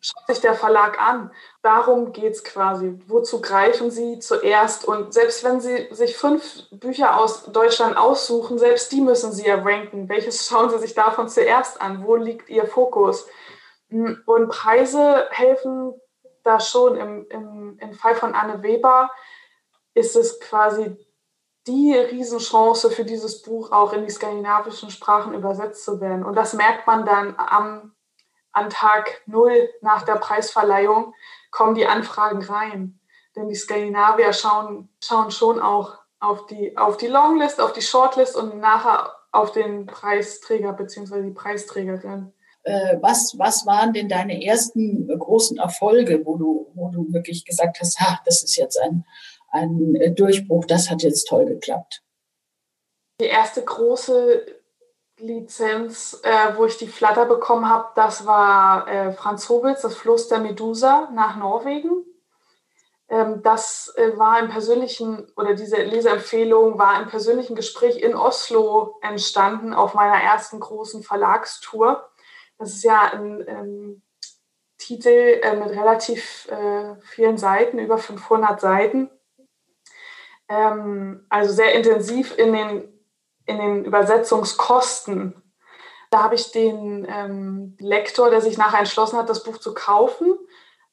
schaut 0.00 0.26
sich 0.26 0.40
der 0.40 0.54
Verlag 0.54 1.00
an. 1.00 1.30
Darum 1.62 2.12
geht 2.12 2.32
es 2.32 2.44
quasi. 2.44 2.98
Wozu 3.06 3.40
greifen 3.40 3.90
Sie 3.90 4.18
zuerst? 4.18 4.84
Und 4.86 5.12
selbst 5.12 5.44
wenn 5.44 5.60
Sie 5.60 5.88
sich 5.90 6.16
fünf 6.16 6.68
Bücher 6.70 7.20
aus 7.20 7.44
Deutschland 7.44 7.96
aussuchen, 7.96 8.58
selbst 8.58 8.92
die 8.92 9.00
müssen 9.00 9.32
Sie 9.32 9.46
ja 9.46 9.56
ranken. 9.56 10.08
Welches 10.08 10.46
schauen 10.46 10.70
Sie 10.70 10.78
sich 10.78 10.94
davon 10.94 11.28
zuerst 11.28 11.80
an? 11.80 12.04
Wo 12.04 12.16
liegt 12.16 12.48
Ihr 12.48 12.66
Fokus? 12.66 13.26
Und 13.90 14.48
Preise 14.48 15.26
helfen 15.30 15.94
da 16.44 16.60
schon. 16.60 16.96
Im, 16.96 17.26
im, 17.30 17.78
im 17.80 17.92
Fall 17.94 18.14
von 18.14 18.34
Anne 18.34 18.62
Weber 18.62 19.10
ist 19.94 20.16
es 20.16 20.40
quasi 20.40 20.96
die 21.66 21.94
Riesenchance 21.94 22.90
für 22.90 23.04
dieses 23.04 23.42
Buch 23.42 23.72
auch 23.72 23.92
in 23.92 24.04
die 24.04 24.10
skandinavischen 24.10 24.90
Sprachen 24.90 25.34
übersetzt 25.34 25.84
zu 25.84 26.00
werden. 26.00 26.24
Und 26.24 26.34
das 26.34 26.54
merkt 26.54 26.86
man 26.86 27.04
dann 27.04 27.34
am, 27.36 27.94
an 28.58 28.70
Tag 28.70 29.22
Null 29.26 29.70
nach 29.80 30.02
der 30.02 30.16
Preisverleihung, 30.16 31.14
kommen 31.50 31.74
die 31.74 31.86
Anfragen 31.86 32.42
rein. 32.42 33.00
Denn 33.36 33.48
die 33.48 33.54
Skandinavier 33.54 34.32
schauen, 34.32 34.88
schauen 35.02 35.30
schon 35.30 35.60
auch 35.60 35.98
auf 36.20 36.46
die, 36.46 36.76
auf 36.76 36.96
die 36.96 37.06
Longlist, 37.06 37.60
auf 37.60 37.72
die 37.72 37.82
Shortlist 37.82 38.36
und 38.36 38.58
nachher 38.58 39.12
auf 39.30 39.52
den 39.52 39.86
Preisträger 39.86 40.72
bzw. 40.72 41.22
die 41.22 41.30
Preisträgerin. 41.30 42.32
Äh, 42.64 42.98
was, 43.00 43.38
was 43.38 43.64
waren 43.66 43.92
denn 43.92 44.08
deine 44.08 44.44
ersten 44.44 45.06
großen 45.06 45.58
Erfolge, 45.58 46.24
wo 46.24 46.36
du, 46.36 46.72
wo 46.74 46.90
du 46.90 47.12
wirklich 47.12 47.44
gesagt 47.44 47.78
hast, 47.80 48.00
ha, 48.00 48.20
das 48.24 48.42
ist 48.42 48.56
jetzt 48.56 48.80
ein, 48.80 49.04
ein 49.50 50.14
Durchbruch. 50.16 50.64
Das 50.66 50.90
hat 50.90 51.02
jetzt 51.02 51.28
toll 51.28 51.46
geklappt. 51.46 52.02
Die 53.20 53.26
erste 53.26 53.62
große 53.62 54.57
Lizenz, 55.18 56.20
äh, 56.22 56.56
wo 56.56 56.64
ich 56.66 56.76
die 56.78 56.86
Flatter 56.86 57.26
bekommen 57.26 57.68
habe, 57.68 57.88
das 57.94 58.26
war 58.26 58.88
äh, 58.88 59.12
Franz 59.12 59.48
Hobels, 59.48 59.82
das 59.82 59.96
Fluss 59.96 60.28
der 60.28 60.38
Medusa 60.38 61.10
nach 61.12 61.36
Norwegen. 61.36 62.04
Ähm, 63.08 63.42
das 63.42 63.92
äh, 63.96 64.16
war 64.16 64.38
im 64.38 64.48
persönlichen, 64.48 65.30
oder 65.36 65.54
diese 65.54 65.76
Leseempfehlung 65.76 66.78
war 66.78 67.00
im 67.00 67.08
persönlichen 67.08 67.56
Gespräch 67.56 68.00
in 68.00 68.14
Oslo 68.14 68.98
entstanden 69.02 69.74
auf 69.74 69.94
meiner 69.94 70.22
ersten 70.22 70.60
großen 70.60 71.02
Verlagstour. 71.02 72.08
Das 72.58 72.70
ist 72.70 72.84
ja 72.84 73.12
ein, 73.12 73.42
ein 73.42 73.48
ähm, 73.48 74.02
Titel 74.78 75.40
äh, 75.42 75.56
mit 75.56 75.70
relativ 75.70 76.48
äh, 76.50 76.94
vielen 77.02 77.38
Seiten, 77.38 77.78
über 77.78 77.98
500 77.98 78.60
Seiten 78.60 79.10
ähm, 80.48 81.26
also 81.28 81.52
sehr 81.52 81.74
intensiv 81.74 82.36
in 82.38 82.52
den, 82.52 82.97
in 83.48 83.58
den 83.58 83.84
Übersetzungskosten. 83.84 85.42
Da 86.10 86.22
habe 86.22 86.34
ich 86.34 86.52
den 86.52 87.06
ähm, 87.08 87.76
Lektor, 87.80 88.30
der 88.30 88.40
sich 88.40 88.58
nachher 88.58 88.78
entschlossen 88.78 89.18
hat, 89.18 89.28
das 89.28 89.42
Buch 89.42 89.58
zu 89.58 89.74
kaufen, 89.74 90.38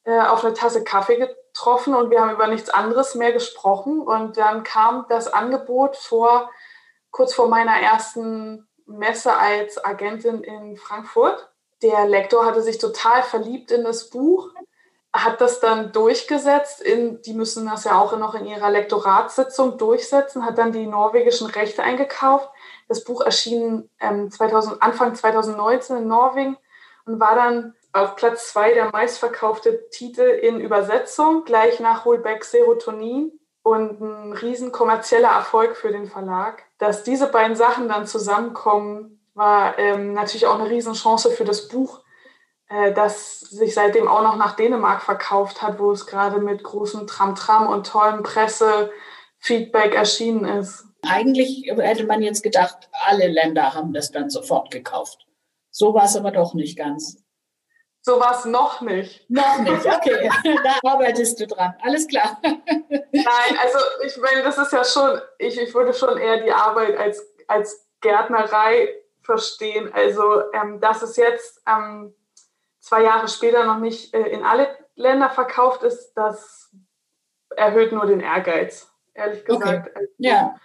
äh, 0.05 0.19
auf 0.19 0.43
eine 0.43 0.53
Tasse 0.53 0.83
Kaffee 0.83 1.17
getroffen 1.17 1.93
und 1.93 2.09
wir 2.09 2.21
haben 2.21 2.31
über 2.31 2.47
nichts 2.47 2.69
anderes 2.69 3.15
mehr 3.15 3.33
gesprochen. 3.33 4.01
Und 4.01 4.37
dann 4.37 4.63
kam 4.63 5.05
das 5.09 5.31
Angebot 5.31 5.97
vor, 5.97 6.49
kurz 7.11 7.33
vor 7.33 7.47
meiner 7.47 7.79
ersten 7.79 8.67
Messe 8.85 9.35
als 9.35 9.83
Agentin 9.83 10.43
in 10.43 10.77
Frankfurt. 10.77 11.49
Der 11.81 12.07
Lektor 12.07 12.45
hatte 12.45 12.61
sich 12.61 12.77
total 12.77 13.23
verliebt 13.23 13.71
in 13.71 13.83
das 13.83 14.09
Buch, 14.09 14.49
hat 15.23 15.39
das 15.39 15.59
dann 15.59 15.91
durchgesetzt. 15.91 16.81
In, 16.81 17.21
die 17.21 17.33
müssen 17.33 17.65
das 17.65 17.85
ja 17.85 17.99
auch 17.99 18.17
noch 18.17 18.35
in 18.35 18.45
ihrer 18.45 18.69
Lektoratssitzung 18.69 19.77
durchsetzen, 19.77 20.45
hat 20.45 20.57
dann 20.57 20.71
die 20.71 20.85
norwegischen 20.85 21.47
Rechte 21.47 21.83
eingekauft. 21.83 22.49
Das 22.87 23.03
Buch 23.03 23.21
erschien 23.21 23.89
ähm, 23.99 24.29
2000, 24.29 24.83
Anfang 24.83 25.15
2019 25.15 25.97
in 25.97 26.07
Norwegen 26.07 26.57
und 27.05 27.19
war 27.19 27.35
dann 27.35 27.73
auf 27.93 28.15
Platz 28.17 28.51
zwei 28.51 28.73
der 28.73 28.91
meistverkaufte 28.91 29.89
Titel 29.89 30.21
in 30.21 30.59
Übersetzung, 30.59 31.45
gleich 31.45 31.79
nach 31.79 32.03
Holbeck 32.03 32.43
Serotonin 32.43 33.31
und 33.63 34.01
ein 34.01 34.33
riesen 34.33 34.71
kommerzieller 34.71 35.29
Erfolg 35.29 35.77
für 35.77 35.91
den 35.91 36.07
Verlag. 36.07 36.63
Dass 36.77 37.03
diese 37.03 37.27
beiden 37.27 37.55
Sachen 37.55 37.87
dann 37.87 38.05
zusammenkommen, 38.05 39.21
war 39.33 39.79
ähm, 39.79 40.13
natürlich 40.13 40.45
auch 40.45 40.59
eine 40.59 40.69
Riesenchance 40.69 41.31
für 41.31 41.45
das 41.45 41.67
Buch, 41.67 42.01
das 42.93 43.39
sich 43.39 43.73
seitdem 43.73 44.07
auch 44.07 44.23
noch 44.23 44.35
nach 44.35 44.55
Dänemark 44.55 45.01
verkauft 45.01 45.61
hat, 45.61 45.79
wo 45.79 45.91
es 45.91 46.05
gerade 46.05 46.39
mit 46.39 46.63
großem 46.63 47.07
Tram-Tram 47.07 47.67
und 47.67 47.87
tollem 47.87 48.23
Pressefeedback 48.23 49.95
erschienen 49.95 50.45
ist. 50.45 50.85
Eigentlich 51.07 51.71
hätte 51.77 52.05
man 52.05 52.21
jetzt 52.21 52.41
gedacht, 52.41 52.89
alle 53.05 53.27
Länder 53.27 53.73
haben 53.73 53.93
das 53.93 54.11
dann 54.11 54.29
sofort 54.29 54.71
gekauft. 54.71 55.25
So 55.69 55.93
war 55.93 56.05
es 56.05 56.15
aber 56.15 56.31
doch 56.31 56.53
nicht 56.53 56.77
ganz. 56.77 57.25
So 58.01 58.19
war 58.19 58.37
es 58.37 58.45
noch 58.45 58.81
nicht. 58.81 59.27
Noch 59.29 59.57
nicht, 59.59 59.85
okay. 59.85 60.29
da 60.63 60.91
arbeitest 60.91 61.39
du 61.39 61.47
dran. 61.47 61.73
Alles 61.81 62.07
klar. 62.07 62.39
Nein, 62.43 63.59
also 63.61 63.79
ich 64.05 64.15
meine, 64.17 64.43
das 64.43 64.59
ist 64.59 64.71
ja 64.71 64.83
schon, 64.83 65.19
ich, 65.39 65.59
ich 65.59 65.73
würde 65.73 65.91
schon 65.91 66.17
eher 66.17 66.43
die 66.43 66.51
Arbeit 66.51 66.97
als, 66.97 67.27
als 67.47 67.87
Gärtnerei 68.01 68.89
verstehen. 69.23 69.91
Also, 69.91 70.43
ähm, 70.53 70.79
dass 70.79 71.01
es 71.01 71.17
jetzt 71.17 71.61
ähm, 71.67 72.13
zwei 72.85 73.01
Jahre 73.03 73.27
später 73.27 73.65
noch 73.65 73.79
nicht 73.79 74.13
äh, 74.13 74.29
in 74.29 74.43
alle 74.43 74.67
Länder 74.95 75.29
verkauft 75.29 75.83
ist, 75.83 76.13
das 76.13 76.71
erhöht 77.55 77.91
nur 77.91 78.05
den 78.05 78.19
Ehrgeiz, 78.19 78.91
ehrlich 79.13 79.43
gesagt. 79.43 79.89
Okay. 79.89 79.91
Also, 79.95 80.13
ja. 80.19 80.55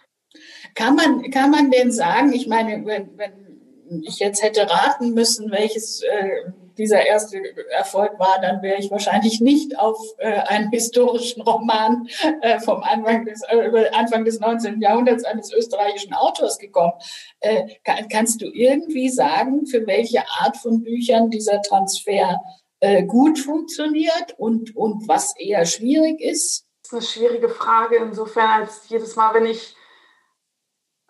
Kann 0.74 0.94
man, 0.94 1.30
kann 1.30 1.50
man 1.50 1.70
denn 1.70 1.90
sagen, 1.90 2.32
ich 2.32 2.46
meine, 2.46 2.86
wenn, 2.86 3.18
wenn 3.18 4.02
ich 4.04 4.18
jetzt 4.20 4.42
hätte 4.42 4.70
raten 4.70 5.14
müssen, 5.14 5.50
welches 5.50 6.02
äh, 6.02 6.52
dieser 6.80 7.06
erste 7.06 7.38
Erfolg 7.70 8.18
war, 8.18 8.40
dann 8.40 8.62
wäre 8.62 8.78
ich 8.78 8.90
wahrscheinlich 8.90 9.40
nicht 9.40 9.78
auf 9.78 9.98
äh, 10.18 10.32
einen 10.32 10.70
historischen 10.70 11.42
Roman 11.42 12.08
äh, 12.40 12.58
vom 12.60 12.82
Anfang 12.82 13.26
des, 13.26 13.42
äh, 13.48 13.90
Anfang 13.92 14.24
des 14.24 14.40
19. 14.40 14.80
Jahrhunderts 14.80 15.24
eines 15.24 15.52
österreichischen 15.52 16.14
Autors 16.14 16.58
gekommen. 16.58 16.94
Äh, 17.40 17.76
kann, 17.84 18.08
kannst 18.08 18.40
du 18.40 18.46
irgendwie 18.46 19.10
sagen, 19.10 19.66
für 19.66 19.86
welche 19.86 20.24
Art 20.40 20.56
von 20.56 20.82
Büchern 20.82 21.28
dieser 21.30 21.60
Transfer 21.60 22.40
äh, 22.80 23.04
gut 23.04 23.38
funktioniert 23.38 24.34
und, 24.38 24.74
und 24.74 25.06
was 25.06 25.36
eher 25.38 25.66
schwierig 25.66 26.20
ist? 26.20 26.64
Das 26.82 26.92
ist 26.92 26.92
eine 26.92 27.02
schwierige 27.02 27.50
Frage, 27.50 27.96
insofern 27.96 28.62
als 28.62 28.88
jedes 28.88 29.14
Mal, 29.16 29.34
wenn 29.34 29.44
ich 29.44 29.76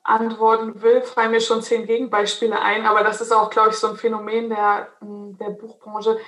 antworten 0.02 0.80
will, 0.82 1.02
fallen 1.02 1.30
mir 1.30 1.40
schon 1.40 1.62
zehn 1.62 1.86
Gegenbeispiele 1.86 2.60
ein, 2.60 2.86
aber 2.86 3.04
das 3.04 3.20
ist 3.20 3.32
auch, 3.32 3.50
glaube 3.50 3.70
ich, 3.70 3.76
so 3.76 3.88
ein 3.88 3.96
Phänomen 3.96 4.48
der, 4.48 4.88
der 5.00 5.50
Buchbranche. 5.50 6.18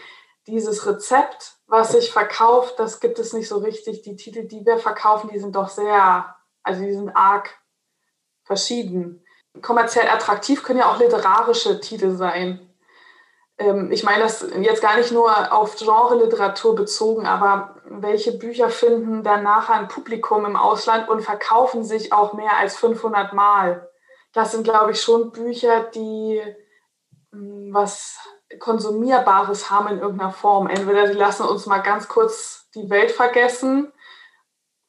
Dieses 0.47 0.87
Rezept, 0.87 1.55
was 1.67 1.93
sich 1.93 2.11
verkauft, 2.11 2.79
das 2.79 3.01
gibt 3.01 3.19
es 3.19 3.33
nicht 3.33 3.49
so 3.49 3.59
richtig. 3.59 4.03
Die 4.03 4.17
Titel, 4.17 4.47
die 4.47 4.67
wir 4.67 4.79
verkaufen, 4.79 5.31
die 5.33 5.39
sind 5.39 5.55
doch 5.55 5.69
sehr, 5.69 6.35
also 6.63 6.83
die 6.83 6.93
sind 6.93 7.11
arg 7.17 7.57
verschieden. 8.45 9.25
Kommerziell 9.61 10.09
attraktiv 10.09 10.63
können 10.63 10.81
ja 10.81 10.91
auch 10.91 10.99
literarische 10.99 11.81
Titel 11.81 12.17
sein. 12.17 12.72
Ähm, 13.59 13.91
ich 13.93 14.05
meine 14.05 14.23
das 14.23 14.47
jetzt 14.61 14.83
gar 14.83 14.97
nicht 14.97 15.13
nur 15.13 15.53
auf 15.53 15.77
Genre-Literatur 15.77 16.75
bezogen, 16.75 17.27
aber 17.27 17.77
welche 17.85 18.33
Bücher 18.33 18.71
finden 18.71 19.23
dann 19.23 19.43
nachher 19.43 19.75
ein 19.75 19.89
Publikum 19.89 20.45
im 20.45 20.57
Ausland 20.57 21.09
und 21.09 21.23
verkaufen 21.23 21.85
sich 21.85 22.13
auch 22.13 22.33
mehr 22.33 22.57
als 22.59 22.77
500 22.77 23.33
Mal? 23.33 23.89
Das 24.33 24.53
sind, 24.53 24.65
glaube 24.65 24.93
ich, 24.93 25.03
schon 25.03 25.31
Bücher, 25.31 25.85
die 25.95 26.41
hm, 27.33 27.71
was 27.73 28.19
Konsumierbares 28.59 29.71
haben 29.71 29.89
in 29.89 30.01
irgendeiner 30.01 30.33
Form. 30.33 30.67
Entweder 30.67 31.07
die 31.07 31.19
lassen 31.19 31.45
uns 31.45 31.67
mal 31.67 31.79
ganz 31.79 32.09
kurz 32.09 32.69
die 32.75 32.91
Welt 32.91 33.11
vergessen, 33.11 33.93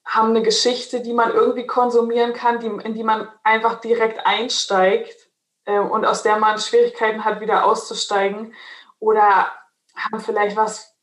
haben 0.06 0.30
eine 0.30 0.43
Geschichte, 0.43 1.02
die 1.02 1.13
man 1.13 1.32
irgendwie 1.32 1.65
konsumieren 1.65 2.34
kann, 2.34 2.60
die, 2.60 2.67
in 2.67 2.93
die 2.93 3.04
man 3.04 3.30
einfach 3.43 3.80
direkt 3.80 4.26
einsteigt 4.26 5.22
äh, 5.65 5.80
und 5.80 6.06
aus 6.06 6.23
der 6.23 6.38
man 6.38 6.60
Schwierigkeiten 6.60 7.23
hat, 7.26 7.39
wieder 7.39 7.65
auszusteigen 7.65 8.54
oder 8.99 9.52
haben 9.95 10.19
vielleicht 10.19 10.56
was 10.56 10.95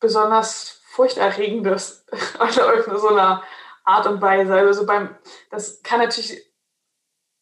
besonders 0.00 0.80
furchterregendes 0.86 2.06
auf 2.38 2.52
so 2.52 3.08
einer 3.08 3.42
Art 3.84 4.06
und 4.06 4.20
Weise. 4.20 4.54
Also 4.54 4.86
beim, 4.86 5.16
das 5.50 5.82
kann 5.82 6.00
natürlich 6.00 6.46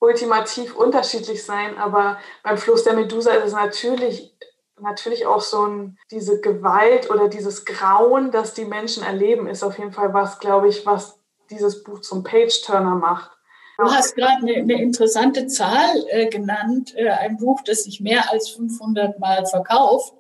ultimativ 0.01 0.77
unterschiedlich 0.77 1.45
sein, 1.45 1.77
aber 1.77 2.19
beim 2.43 2.57
Fluss 2.57 2.85
der 2.85 2.93
Medusa 2.93 3.33
ist 3.33 3.47
es 3.47 3.53
natürlich 3.53 4.35
natürlich 4.81 5.27
auch 5.27 5.41
so 5.41 5.67
ein, 5.67 5.99
diese 6.11 6.41
Gewalt 6.41 7.11
oder 7.11 7.29
dieses 7.29 7.65
Grauen, 7.65 8.31
das 8.31 8.55
die 8.55 8.65
Menschen 8.65 9.03
erleben, 9.03 9.47
ist 9.47 9.63
auf 9.63 9.79
jeden 9.79 9.93
Fall 9.93 10.15
was, 10.15 10.39
glaube 10.39 10.69
ich, 10.69 10.87
was 10.87 11.21
dieses 11.51 11.83
Buch 11.83 12.01
zum 12.01 12.23
Page-Turner 12.23 12.95
macht. 12.95 13.38
Du 13.79 13.85
hast 13.85 14.17
gerade 14.17 14.39
eine, 14.43 14.57
eine, 14.57 14.83
interessante 14.83 15.47
Zahl 15.47 16.05
äh, 16.09 16.27
genannt, 16.27 16.97
äh, 16.97 17.11
ein 17.11 17.37
Buch, 17.37 17.61
das 17.65 17.85
sich 17.85 18.01
mehr 18.01 18.33
als 18.33 18.49
500 18.49 19.21
Mal 19.21 19.47
verkauft. 19.47 20.15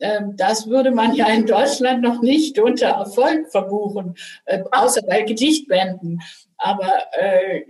Ähm, 0.00 0.34
das 0.38 0.66
würde 0.66 0.92
man 0.92 1.14
ja 1.14 1.26
in 1.28 1.44
Deutschland 1.44 2.00
noch 2.00 2.22
nicht 2.22 2.58
unter 2.58 2.88
Erfolg 2.88 3.50
verbuchen, 3.50 4.14
äh, 4.46 4.64
außer 4.72 5.02
bei 5.02 5.22
Gedichtbänden. 5.22 6.22
Aber 6.56 6.90
äh, 7.12 7.60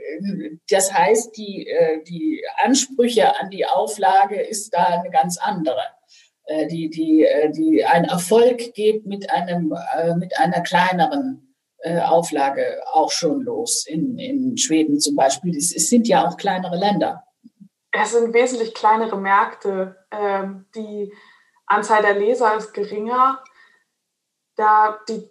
das 0.70 0.92
heißt, 0.92 1.36
die, 1.36 1.66
äh, 1.66 2.04
die 2.04 2.44
Ansprüche 2.64 3.36
an 3.40 3.50
die 3.50 3.66
Auflage 3.66 4.40
ist 4.40 4.72
da 4.72 4.84
eine 4.84 5.10
ganz 5.10 5.38
andere. 5.38 5.82
Äh, 6.44 6.68
die, 6.68 6.88
die, 6.88 7.26
die, 7.56 7.84
ein 7.84 8.04
Erfolg 8.04 8.74
geht 8.74 9.06
mit, 9.06 9.28
einem, 9.30 9.74
mit 10.18 10.38
einer 10.38 10.60
kleineren 10.60 11.41
äh, 11.82 12.00
Auflage 12.00 12.80
auch 12.92 13.10
schon 13.10 13.42
los. 13.42 13.86
In, 13.86 14.18
in 14.18 14.56
Schweden 14.56 15.00
zum 15.00 15.16
Beispiel. 15.16 15.56
Es, 15.56 15.74
es 15.74 15.88
sind 15.88 16.08
ja 16.08 16.26
auch 16.26 16.36
kleinere 16.36 16.76
Länder. 16.76 17.24
Es 17.90 18.12
sind 18.12 18.32
wesentlich 18.32 18.74
kleinere 18.74 19.18
Märkte. 19.18 19.96
Ähm, 20.10 20.66
die 20.74 21.12
Anzahl 21.66 22.02
der 22.02 22.14
Leser 22.14 22.56
ist 22.56 22.72
geringer. 22.72 23.42
Da 24.56 24.98
die, 25.08 25.28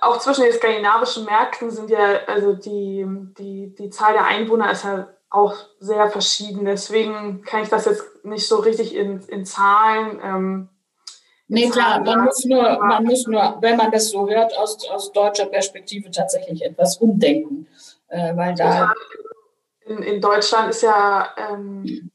auch 0.00 0.18
zwischen 0.18 0.44
den 0.44 0.52
skandinavischen 0.52 1.24
Märkten 1.24 1.70
sind 1.70 1.90
ja, 1.90 2.24
also 2.26 2.54
die, 2.54 3.06
die, 3.38 3.74
die 3.74 3.90
Zahl 3.90 4.12
der 4.12 4.24
Einwohner 4.24 4.70
ist 4.70 4.84
ja 4.84 5.08
auch 5.30 5.54
sehr 5.80 6.08
verschieden. 6.10 6.64
Deswegen 6.64 7.42
kann 7.42 7.62
ich 7.62 7.68
das 7.68 7.86
jetzt 7.86 8.24
nicht 8.24 8.46
so 8.46 8.56
richtig 8.56 8.94
in, 8.94 9.20
in 9.28 9.44
Zahlen 9.44 10.20
ähm, 10.22 10.68
Nee, 11.52 11.68
klar, 11.68 12.00
man 12.00 12.24
muss 12.24 12.46
nur, 12.46 12.78
man 12.78 13.04
muss 13.04 13.26
nur, 13.26 13.58
wenn 13.60 13.76
man 13.76 13.90
das 13.90 14.08
so 14.08 14.26
hört, 14.26 14.56
aus, 14.56 14.88
aus 14.88 15.12
deutscher 15.12 15.44
Perspektive 15.44 16.10
tatsächlich 16.10 16.64
etwas 16.64 16.96
umdenken. 16.96 17.68
Äh, 18.08 18.34
weil 18.34 18.54
da 18.54 18.90
in, 19.84 19.98
in 19.98 20.20
Deutschland 20.22 20.70
ist 20.70 20.82
ja, 20.82 21.28
ähm, 21.36 22.10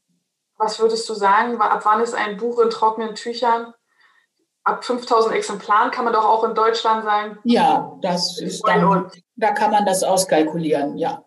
was 0.56 0.80
würdest 0.80 1.08
du 1.08 1.14
sagen, 1.14 1.60
ab 1.60 1.80
wann 1.84 2.00
ist 2.00 2.16
ein 2.16 2.36
Buch 2.36 2.58
in 2.58 2.70
trockenen 2.70 3.14
Tüchern? 3.14 3.72
Ab 4.64 4.84
5000 4.84 5.32
Exemplaren 5.36 5.92
kann 5.92 6.04
man 6.04 6.14
doch 6.14 6.24
auch 6.24 6.42
in 6.42 6.56
Deutschland 6.56 7.04
sein. 7.04 7.38
Ja, 7.44 7.96
das 8.02 8.40
ist 8.40 8.66
dann, 8.66 9.08
da 9.36 9.52
kann 9.52 9.70
man 9.70 9.86
das 9.86 10.02
auskalkulieren, 10.02 10.98
ja. 10.98 11.24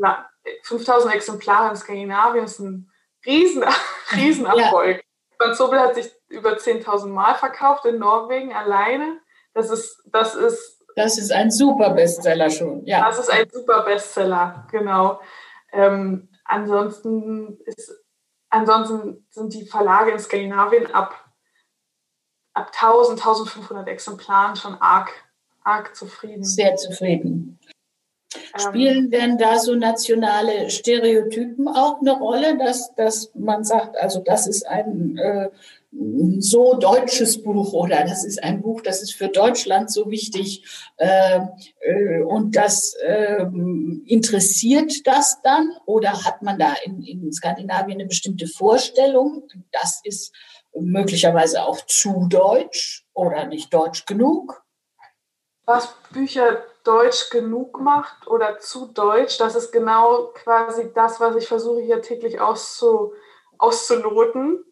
ja 0.00 0.26
5000 0.62 1.14
Exemplare 1.14 1.68
in 1.68 1.76
Skandinavien 1.76 2.46
ist 2.46 2.58
ein 2.58 2.90
riesen, 3.26 3.64
Riesenerfolg. 4.12 4.96
Ja. 4.96 5.02
Franz 5.38 5.58
Sobel 5.58 5.78
hat 5.78 5.94
sich 5.94 6.10
über 6.30 6.56
10.000 6.56 7.08
Mal 7.08 7.34
verkauft 7.34 7.84
in 7.84 7.98
Norwegen 7.98 8.52
alleine. 8.52 9.20
Das 9.52 9.70
ist, 9.70 10.02
das 10.06 10.34
ist. 10.34 10.78
Das 10.96 11.18
ist 11.18 11.32
ein 11.32 11.50
super 11.50 11.90
Bestseller 11.90 12.50
schon, 12.50 12.84
ja. 12.86 13.04
Das 13.04 13.18
ist 13.18 13.30
ein 13.30 13.48
super 13.50 13.82
Bestseller, 13.82 14.66
genau. 14.70 15.20
Ähm, 15.72 16.28
ansonsten 16.44 17.58
ist, 17.64 17.92
ansonsten 18.48 19.26
sind 19.30 19.54
die 19.54 19.66
Verlage 19.66 20.10
in 20.10 20.18
Skandinavien 20.18 20.92
ab, 20.92 21.14
ab 22.54 22.72
1000, 22.74 23.18
1500 23.18 23.88
Exemplaren 23.88 24.56
schon 24.56 24.74
arg, 24.80 25.10
arg 25.62 25.94
zufrieden. 25.94 26.44
Sehr 26.44 26.76
zufrieden. 26.76 27.60
Spielen 28.56 29.10
denn 29.10 29.38
da 29.38 29.58
so 29.58 29.74
nationale 29.74 30.70
Stereotypen 30.70 31.66
auch 31.66 32.00
eine 32.00 32.12
Rolle, 32.12 32.56
dass, 32.58 32.94
dass 32.94 33.32
man 33.34 33.64
sagt, 33.64 33.96
also 33.96 34.20
das 34.20 34.46
ist 34.46 34.66
ein 34.66 35.18
äh, 35.18 35.50
so 35.92 36.74
deutsches 36.74 37.42
Buch 37.42 37.72
oder 37.72 38.04
das 38.04 38.24
ist 38.24 38.42
ein 38.42 38.62
Buch, 38.62 38.80
das 38.80 39.02
ist 39.02 39.14
für 39.14 39.28
Deutschland 39.28 39.90
so 39.90 40.10
wichtig 40.10 40.64
äh, 40.96 41.40
äh, 41.80 42.22
und 42.22 42.54
das 42.54 42.94
äh, 43.02 43.42
interessiert 44.06 45.06
das 45.06 45.42
dann 45.42 45.72
oder 45.86 46.24
hat 46.24 46.42
man 46.42 46.58
da 46.58 46.74
in, 46.84 47.02
in 47.02 47.32
Skandinavien 47.32 47.98
eine 47.98 48.06
bestimmte 48.06 48.46
Vorstellung, 48.46 49.48
das 49.72 50.00
ist 50.04 50.32
möglicherweise 50.72 51.64
auch 51.64 51.80
zu 51.86 52.26
deutsch 52.28 53.04
oder 53.12 53.46
nicht 53.46 53.74
deutsch 53.74 54.06
genug? 54.06 54.62
Was 55.66 55.92
Bücher 56.12 56.62
deutsch 56.84 57.30
genug 57.30 57.80
macht 57.80 58.26
oder 58.28 58.58
zu 58.58 58.86
deutsch, 58.86 59.38
das 59.38 59.56
ist 59.56 59.72
genau 59.72 60.28
quasi 60.34 60.92
das, 60.94 61.20
was 61.20 61.36
ich 61.36 61.48
versuche 61.48 61.80
hier 61.80 62.00
täglich 62.00 62.40
auszu, 62.40 63.12
auszuloten. 63.58 64.64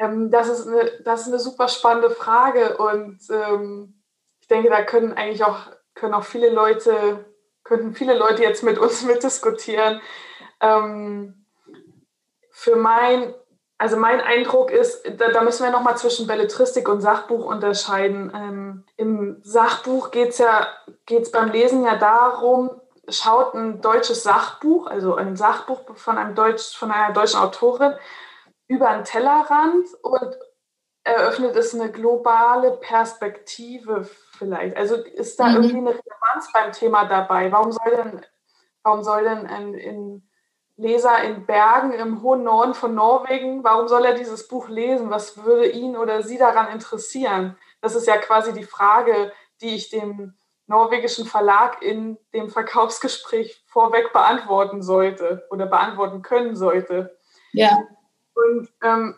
Ähm, 0.00 0.30
das, 0.30 0.48
ist 0.48 0.66
eine, 0.66 0.90
das 1.04 1.22
ist 1.22 1.28
eine 1.28 1.38
super 1.38 1.68
spannende 1.68 2.10
Frage 2.10 2.78
und 2.78 3.18
ähm, 3.30 4.02
ich 4.40 4.48
denke, 4.48 4.70
da 4.70 4.82
können 4.82 5.12
eigentlich 5.12 5.44
auch, 5.44 5.58
können 5.94 6.14
auch 6.14 6.24
viele 6.24 6.48
Leute, 6.48 7.26
könnten 7.62 7.94
viele 7.94 8.16
Leute 8.16 8.42
jetzt 8.42 8.62
mit 8.62 8.78
uns 8.78 9.02
mitdiskutieren. 9.04 10.00
Ähm, 10.60 11.46
für 12.50 12.76
mein 12.76 13.34
also 13.76 13.96
mein 13.96 14.20
Eindruck 14.20 14.70
ist, 14.70 15.10
da, 15.16 15.30
da 15.30 15.40
müssen 15.40 15.64
wir 15.64 15.70
nochmal 15.70 15.96
zwischen 15.96 16.26
Belletristik 16.26 16.86
und 16.86 17.00
Sachbuch 17.00 17.46
unterscheiden. 17.46 18.30
Ähm, 18.34 18.84
Im 18.98 19.40
Sachbuch 19.42 20.10
geht 20.10 20.30
es 20.30 20.38
ja, 20.38 20.68
geht's 21.06 21.30
beim 21.30 21.50
Lesen 21.50 21.82
ja 21.82 21.96
darum, 21.96 22.78
schaut 23.08 23.54
ein 23.54 23.80
deutsches 23.80 24.22
Sachbuch, 24.22 24.86
also 24.86 25.14
ein 25.14 25.34
Sachbuch 25.34 25.80
von, 25.94 26.18
einem 26.18 26.34
Deutsch, 26.34 26.76
von 26.76 26.90
einer 26.90 27.14
deutschen 27.14 27.40
Autorin, 27.40 27.94
über 28.70 28.88
einen 28.88 29.02
Tellerrand 29.02 29.88
und 30.02 30.38
eröffnet 31.02 31.56
es 31.56 31.74
eine 31.74 31.90
globale 31.90 32.70
Perspektive 32.76 34.04
vielleicht. 34.04 34.76
Also 34.76 34.94
ist 34.94 35.40
da 35.40 35.48
mhm. 35.48 35.54
irgendwie 35.56 35.76
eine 35.78 35.90
Relevanz 35.90 36.52
beim 36.54 36.70
Thema 36.70 37.04
dabei? 37.06 37.50
Warum 37.50 37.72
soll 37.72 37.96
denn, 37.96 38.20
warum 38.84 39.02
soll 39.02 39.24
denn 39.24 39.46
ein, 39.48 39.74
in 39.74 40.22
Leser 40.76 41.20
in 41.24 41.46
Bergen 41.46 41.92
im 41.92 42.22
hohen 42.22 42.44
Norden 42.44 42.74
von 42.74 42.94
Norwegen, 42.94 43.64
warum 43.64 43.88
soll 43.88 44.04
er 44.04 44.14
dieses 44.14 44.46
Buch 44.46 44.68
lesen? 44.68 45.10
Was 45.10 45.44
würde 45.44 45.68
ihn 45.68 45.96
oder 45.96 46.22
sie 46.22 46.38
daran 46.38 46.72
interessieren? 46.72 47.58
Das 47.80 47.96
ist 47.96 48.06
ja 48.06 48.18
quasi 48.18 48.52
die 48.52 48.62
Frage, 48.62 49.32
die 49.60 49.74
ich 49.74 49.90
dem 49.90 50.34
norwegischen 50.68 51.26
Verlag 51.26 51.82
in 51.82 52.18
dem 52.32 52.50
Verkaufsgespräch 52.50 53.64
vorweg 53.66 54.12
beantworten 54.12 54.80
sollte 54.80 55.44
oder 55.50 55.66
beantworten 55.66 56.22
können 56.22 56.54
sollte. 56.54 57.18
Ja. 57.52 57.82
Und 58.34 58.68
ähm, 58.82 59.16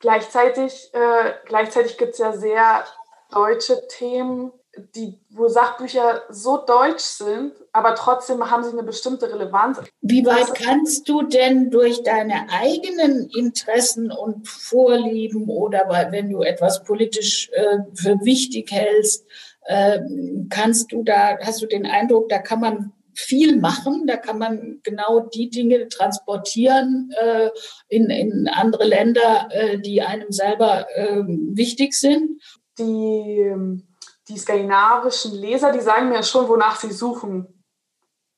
gleichzeitig, 0.00 0.90
äh, 0.92 1.32
gleichzeitig 1.46 1.98
gibt 1.98 2.12
es 2.12 2.18
ja 2.18 2.32
sehr 2.32 2.84
deutsche 3.30 3.86
Themen, 3.88 4.52
die, 4.94 5.18
wo 5.30 5.48
Sachbücher 5.48 6.22
so 6.30 6.58
deutsch 6.58 7.02
sind, 7.02 7.52
aber 7.72 7.94
trotzdem 7.94 8.50
haben 8.50 8.62
sie 8.62 8.70
eine 8.70 8.82
bestimmte 8.82 9.32
Relevanz. 9.32 9.80
Wie 10.00 10.24
weit 10.24 10.54
kannst 10.54 11.08
du 11.08 11.22
denn 11.22 11.70
durch 11.70 12.02
deine 12.02 12.46
eigenen 12.50 13.28
Interessen 13.30 14.10
und 14.10 14.48
Vorlieben 14.48 15.48
oder 15.48 15.88
wenn 16.10 16.30
du 16.30 16.42
etwas 16.42 16.84
politisch 16.84 17.50
äh, 17.52 17.78
für 17.94 18.20
wichtig 18.24 18.70
hältst, 18.70 19.26
äh, 19.62 20.00
kannst 20.48 20.92
du 20.92 21.02
da, 21.02 21.38
hast 21.42 21.60
du 21.62 21.66
den 21.66 21.86
Eindruck, 21.86 22.28
da 22.28 22.38
kann 22.38 22.60
man 22.60 22.92
viel 23.18 23.58
machen, 23.58 24.06
da 24.06 24.16
kann 24.16 24.38
man 24.38 24.80
genau 24.82 25.20
die 25.20 25.50
Dinge 25.50 25.88
transportieren 25.88 27.10
äh, 27.20 27.50
in, 27.88 28.10
in 28.10 28.48
andere 28.48 28.84
Länder, 28.84 29.48
äh, 29.50 29.78
die 29.78 30.02
einem 30.02 30.30
selber 30.30 30.86
äh, 30.94 31.24
wichtig 31.26 31.94
sind? 31.94 32.40
Die 32.78 33.40
ähm, 33.40 33.88
die 34.28 34.36
skandinavischen 34.36 35.32
Leser, 35.34 35.72
die 35.72 35.80
sagen 35.80 36.10
mir 36.10 36.22
schon, 36.22 36.48
wonach 36.48 36.76
sie 36.76 36.92
suchen. 36.92 37.64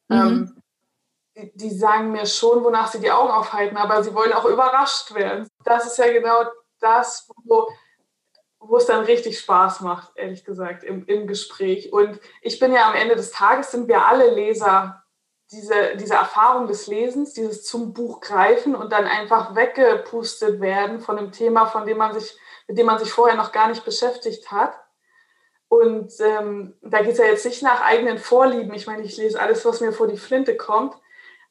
Mhm. 0.08 0.16
Ähm, 0.16 0.62
die, 1.36 1.52
die, 1.56 1.70
sagen 1.70 2.12
mir 2.12 2.26
schon, 2.26 2.62
wonach 2.62 2.90
sie 2.90 3.00
die 3.00 3.10
Augen 3.10 3.30
aufhalten, 3.30 3.76
aber 3.76 4.02
sie 4.02 4.14
wollen 4.14 4.32
auch 4.32 4.44
überrascht 4.44 5.12
werden. 5.14 5.48
Das 5.64 5.86
ist 5.86 5.98
ja 5.98 6.12
genau 6.12 6.44
das, 6.80 7.28
wo, 7.44 7.68
wo 8.60 8.76
es 8.76 8.86
dann 8.86 9.04
richtig 9.04 9.38
Spaß 9.38 9.80
macht, 9.80 10.12
ehrlich 10.16 10.44
gesagt, 10.44 10.84
im, 10.84 11.06
im 11.06 11.26
Gespräch. 11.26 11.92
Und 11.92 12.20
ich 12.42 12.60
bin 12.60 12.72
ja 12.72 12.88
am 12.88 12.94
Ende 12.94 13.16
des 13.16 13.30
Tages, 13.30 13.70
sind 13.70 13.88
wir 13.88 14.06
alle 14.06 14.32
Leser, 14.34 15.02
diese, 15.50 15.96
diese 15.96 16.14
Erfahrung 16.14 16.68
des 16.68 16.86
Lesens, 16.86 17.32
dieses 17.32 17.64
zum 17.64 17.92
Buch 17.92 18.20
greifen 18.20 18.76
und 18.76 18.92
dann 18.92 19.06
einfach 19.06 19.56
weggepustet 19.56 20.60
werden 20.60 21.00
von 21.00 21.18
einem 21.18 21.32
Thema, 21.32 21.66
von 21.66 21.86
dem 21.86 21.98
man 21.98 22.12
sich, 22.12 22.38
mit 22.68 22.78
dem 22.78 22.86
man 22.86 22.98
sich 22.98 23.10
vorher 23.10 23.36
noch 23.36 23.50
gar 23.50 23.68
nicht 23.68 23.84
beschäftigt 23.84 24.52
hat. 24.52 24.78
Und 25.68 26.12
ähm, 26.20 26.76
da 26.82 27.00
geht 27.00 27.12
es 27.12 27.18
ja 27.18 27.24
jetzt 27.24 27.46
nicht 27.46 27.62
nach 27.62 27.80
eigenen 27.80 28.18
Vorlieben. 28.18 28.74
Ich 28.74 28.86
meine, 28.86 29.02
ich 29.02 29.16
lese 29.16 29.40
alles, 29.40 29.64
was 29.64 29.80
mir 29.80 29.92
vor 29.92 30.06
die 30.06 30.18
Flinte 30.18 30.56
kommt. 30.56 30.94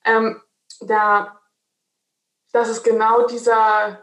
Ähm, 0.06 0.42
da, 0.82 1.42
das 2.52 2.70
ist 2.70 2.84
genau 2.84 3.26
dieser, 3.28 4.02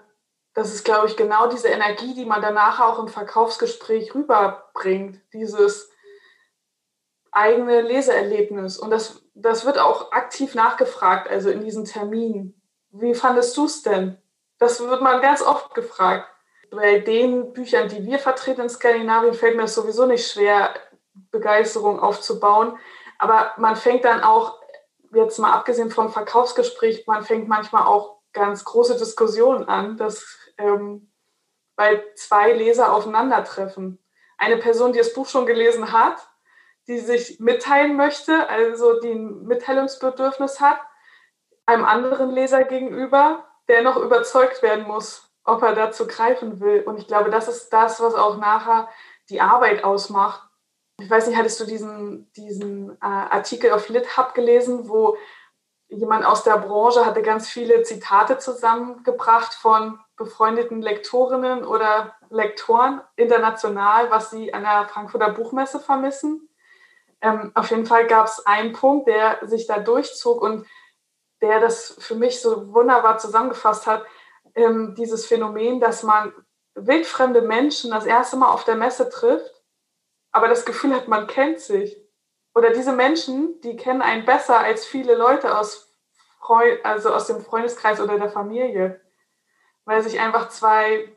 das 0.57 0.73
ist, 0.73 0.87
glaube 0.87 1.07
ich, 1.07 1.19
genau 1.19 1.49
diese 1.49 1.69
Energie, 1.69 2.15
die 2.15 2.25
man 2.25 2.41
danach 2.41 2.81
auch 2.81 2.99
im 2.99 3.09
Verkaufsgespräch 3.09 4.15
rüberbringt. 4.15 5.21
Dieses 5.35 5.91
eigene 7.31 7.83
Leseerlebnis. 7.83 8.79
Und 8.79 8.91
das, 8.91 9.23
das 9.35 9.67
wird 9.67 9.79
auch 9.79 10.13
aktiv 10.13 10.55
nachgefragt, 10.55 11.29
also 11.29 11.51
in 11.51 11.61
diesen 11.61 11.85
Terminen. 11.85 12.59
Wie 12.91 13.13
fandest 13.13 13.55
du 13.59 13.67
es 13.67 13.83
denn? 13.83 14.17
Das 14.59 14.81
wird 14.81 15.03
man 15.03 15.21
ganz 15.21 15.43
oft 15.43 15.75
gefragt 15.75 16.27
bei 16.71 17.01
den 17.01 17.53
Büchern, 17.53 17.89
die 17.89 18.07
wir 18.07 18.19
vertreten 18.19 18.63
in 18.63 18.71
Skandinavien, 18.71 19.35
fällt 19.35 19.59
mir 19.59 19.65
es 19.65 19.75
sowieso 19.75 20.07
nicht 20.07 20.27
schwer, 20.27 20.73
Begeisterung 21.31 22.01
aufzubauen. 22.01 22.79
Aber 23.19 23.53
man 23.59 23.77
fängt 23.77 24.07
dann 24.07 24.23
auch, 24.23 24.59
jetzt 25.13 25.39
mal 25.39 25.53
abgesehen 25.53 25.91
vom 25.91 26.11
Verkaufsgespräch, 26.11 27.07
man 27.07 27.25
fängt 27.25 27.47
manchmal 27.47 27.87
auch 27.87 28.17
ganz 28.33 28.65
große 28.65 28.97
Diskussionen 28.97 29.69
an, 29.69 29.99
dass 29.99 30.46
ähm, 30.59 31.13
weil 31.77 32.03
zwei 32.15 32.53
Leser 32.53 32.93
aufeinandertreffen. 32.93 33.99
Eine 34.39 34.57
Person, 34.57 34.93
die 34.93 34.99
das 34.99 35.15
Buch 35.15 35.29
schon 35.29 35.47
gelesen 35.47 35.93
hat, 35.93 36.29
die 36.89 36.99
sich 36.99 37.41
mitteilen 37.41 37.97
möchte, 37.97 38.49
also 38.49 39.01
die 39.01 39.13
ein 39.13 39.43
Mitteilungsbedürfnis 39.45 40.61
hat, 40.61 40.81
einem 41.67 41.85
anderen 41.85 42.31
Leser 42.31 42.65
gegenüber, 42.65 43.45
der 43.69 43.83
noch 43.83 43.97
überzeugt 43.97 44.63
werden 44.63 44.87
muss 44.87 45.27
ob 45.47 45.63
er 45.63 45.75
dazu 45.75 46.07
greifen 46.07 46.61
will. 46.61 46.83
Und 46.83 46.99
ich 46.99 47.07
glaube, 47.07 47.31
das 47.31 47.49
ist 47.49 47.71
das, 47.73 48.01
was 48.01 48.15
auch 48.15 48.37
nachher 48.37 48.89
die 49.31 49.41
Arbeit 49.41 49.85
ausmacht. 49.85 50.43
Ich 51.01 51.09
weiß 51.09 51.27
nicht, 51.27 51.39
hattest 51.39 51.61
du 51.61 51.65
diesen, 51.65 52.31
diesen 52.33 52.91
äh, 52.91 52.97
Artikel 53.01 53.73
auf 53.73 53.89
LitHub 53.89 54.35
gelesen, 54.35 54.89
wo 54.89 55.17
jemand 55.89 56.25
aus 56.25 56.43
der 56.43 56.59
Branche 56.59 57.07
hatte 57.07 57.23
ganz 57.23 57.49
viele 57.49 57.83
Zitate 57.83 58.39
zusammengebracht 58.39 59.55
von 59.55 60.01
befreundeten 60.17 60.83
Lektorinnen 60.83 61.65
oder 61.65 62.17
Lektoren 62.31 63.03
international, 63.17 64.11
was 64.11 64.31
sie 64.31 64.53
an 64.53 64.63
der 64.63 64.89
Frankfurter 64.89 65.31
Buchmesse 65.31 65.79
vermissen. 65.81 66.49
Ähm, 67.21 67.53
auf 67.55 67.71
jeden 67.71 67.87
Fall 67.87 68.07
gab 68.07 68.27
es 68.27 68.45
einen 68.47 68.73
Punkt, 68.73 69.09
der 69.09 69.39
sich 69.43 69.67
da 69.67 69.79
durchzog 69.79 70.43
und 70.43 70.67
der 71.43 71.61
das 71.61 71.97
für 71.99 72.15
mich 72.15 72.41
so 72.41 72.73
wunderbar 72.73 73.19
zusammengefasst 73.19 73.87
hat 73.87 74.05
ähm, 74.55 74.95
dieses 74.97 75.27
Phänomen, 75.27 75.81
dass 75.81 76.03
man 76.03 76.33
wildfremde 76.75 77.43
Menschen 77.43 77.91
das 77.91 78.07
erste 78.07 78.37
Mal 78.37 78.51
auf 78.51 78.65
der 78.65 78.75
Messe 78.75 79.09
trifft, 79.09 79.63
aber 80.33 80.49
das 80.49 80.65
Gefühl 80.65 80.95
hat, 80.95 81.09
man 81.09 81.27
kennt 81.27 81.61
sich. 81.61 81.97
Oder 82.55 82.71
diese 82.71 82.93
Menschen, 82.93 83.61
die 83.61 83.77
kennen 83.77 84.03
einen 84.03 84.25
besser 84.25 84.59
als 84.59 84.87
viele 84.87 85.15
Leute 85.15 85.59
aus, 85.59 85.95
Freu 86.41 86.79
also 86.85 87.13
aus 87.13 87.27
dem 87.27 87.41
Freundeskreis 87.41 88.01
oder 88.01 88.19
der 88.19 88.31
Familie, 88.31 89.01
weil 89.87 90.03
sich 90.03 90.21
einfach 90.21 90.51
zwei 90.51 91.09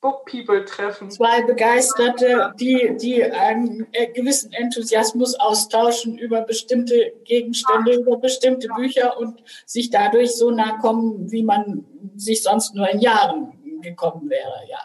Book 0.00 0.26
People 0.26 0.66
treffen. 0.66 1.10
Zwei 1.10 1.42
Begeisterte, 1.42 2.52
die, 2.60 2.94
die 3.00 3.24
einen 3.24 3.90
gewissen 4.12 4.52
Enthusiasmus 4.52 5.34
austauschen 5.34 6.18
über 6.18 6.42
bestimmte 6.42 7.14
Gegenstände, 7.24 7.92
ja. 7.92 7.98
über 8.00 8.18
bestimmte. 8.18 8.68
Bücher 8.76 9.16
und 9.16 9.42
sich 9.64 9.88
dadurch 9.88 10.36
so 10.36 10.50
nahe 10.50 10.78
kommen, 10.78 11.32
wie 11.32 11.42
man 11.42 11.86
sich 12.16 12.42
sonst 12.42 12.74
nur 12.74 12.86
in 12.90 13.00
Jahren 13.00 13.80
gekommen 13.80 14.28
wäre, 14.28 14.60
ja. 14.68 14.78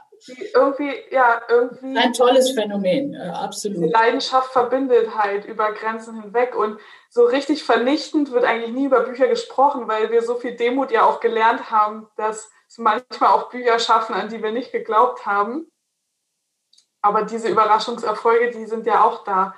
Irgendwie, 0.54 0.92
ja, 1.12 1.42
irgendwie. 1.50 1.98
Ein 1.98 2.14
tolles 2.14 2.52
Phänomen, 2.52 3.16
absolut. 3.16 3.84
Die 3.84 3.90
Leidenschaft 3.90 4.52
verbindet 4.52 5.18
halt 5.18 5.46
über 5.46 5.74
Grenzen 5.74 6.22
hinweg 6.22 6.56
und 6.56 6.80
so 7.10 7.26
richtig 7.26 7.64
vernichtend 7.64 8.32
wird 8.32 8.46
eigentlich 8.46 8.72
nie 8.72 8.86
über 8.86 9.02
Bücher 9.02 9.28
gesprochen, 9.28 9.88
weil 9.88 10.12
wir 10.12 10.22
so 10.22 10.36
viel 10.36 10.56
Demut 10.56 10.92
ja 10.92 11.06
auch 11.06 11.20
gelernt 11.20 11.72
haben, 11.72 12.08
dass 12.16 12.52
manchmal 12.78 13.32
auch 13.32 13.50
Bücher 13.50 13.80
schaffen, 13.80 14.14
an 14.14 14.30
die 14.30 14.44
wir 14.44 14.52
nicht 14.52 14.72
geglaubt 14.72 15.26
haben. 15.26 15.72
Aber 17.02 17.24
diese 17.24 17.50
Überraschungserfolge, 17.50 18.52
die 18.52 18.66
sind 18.66 18.86
ja 18.86 19.04
auch 19.04 19.24
da. 19.24 19.56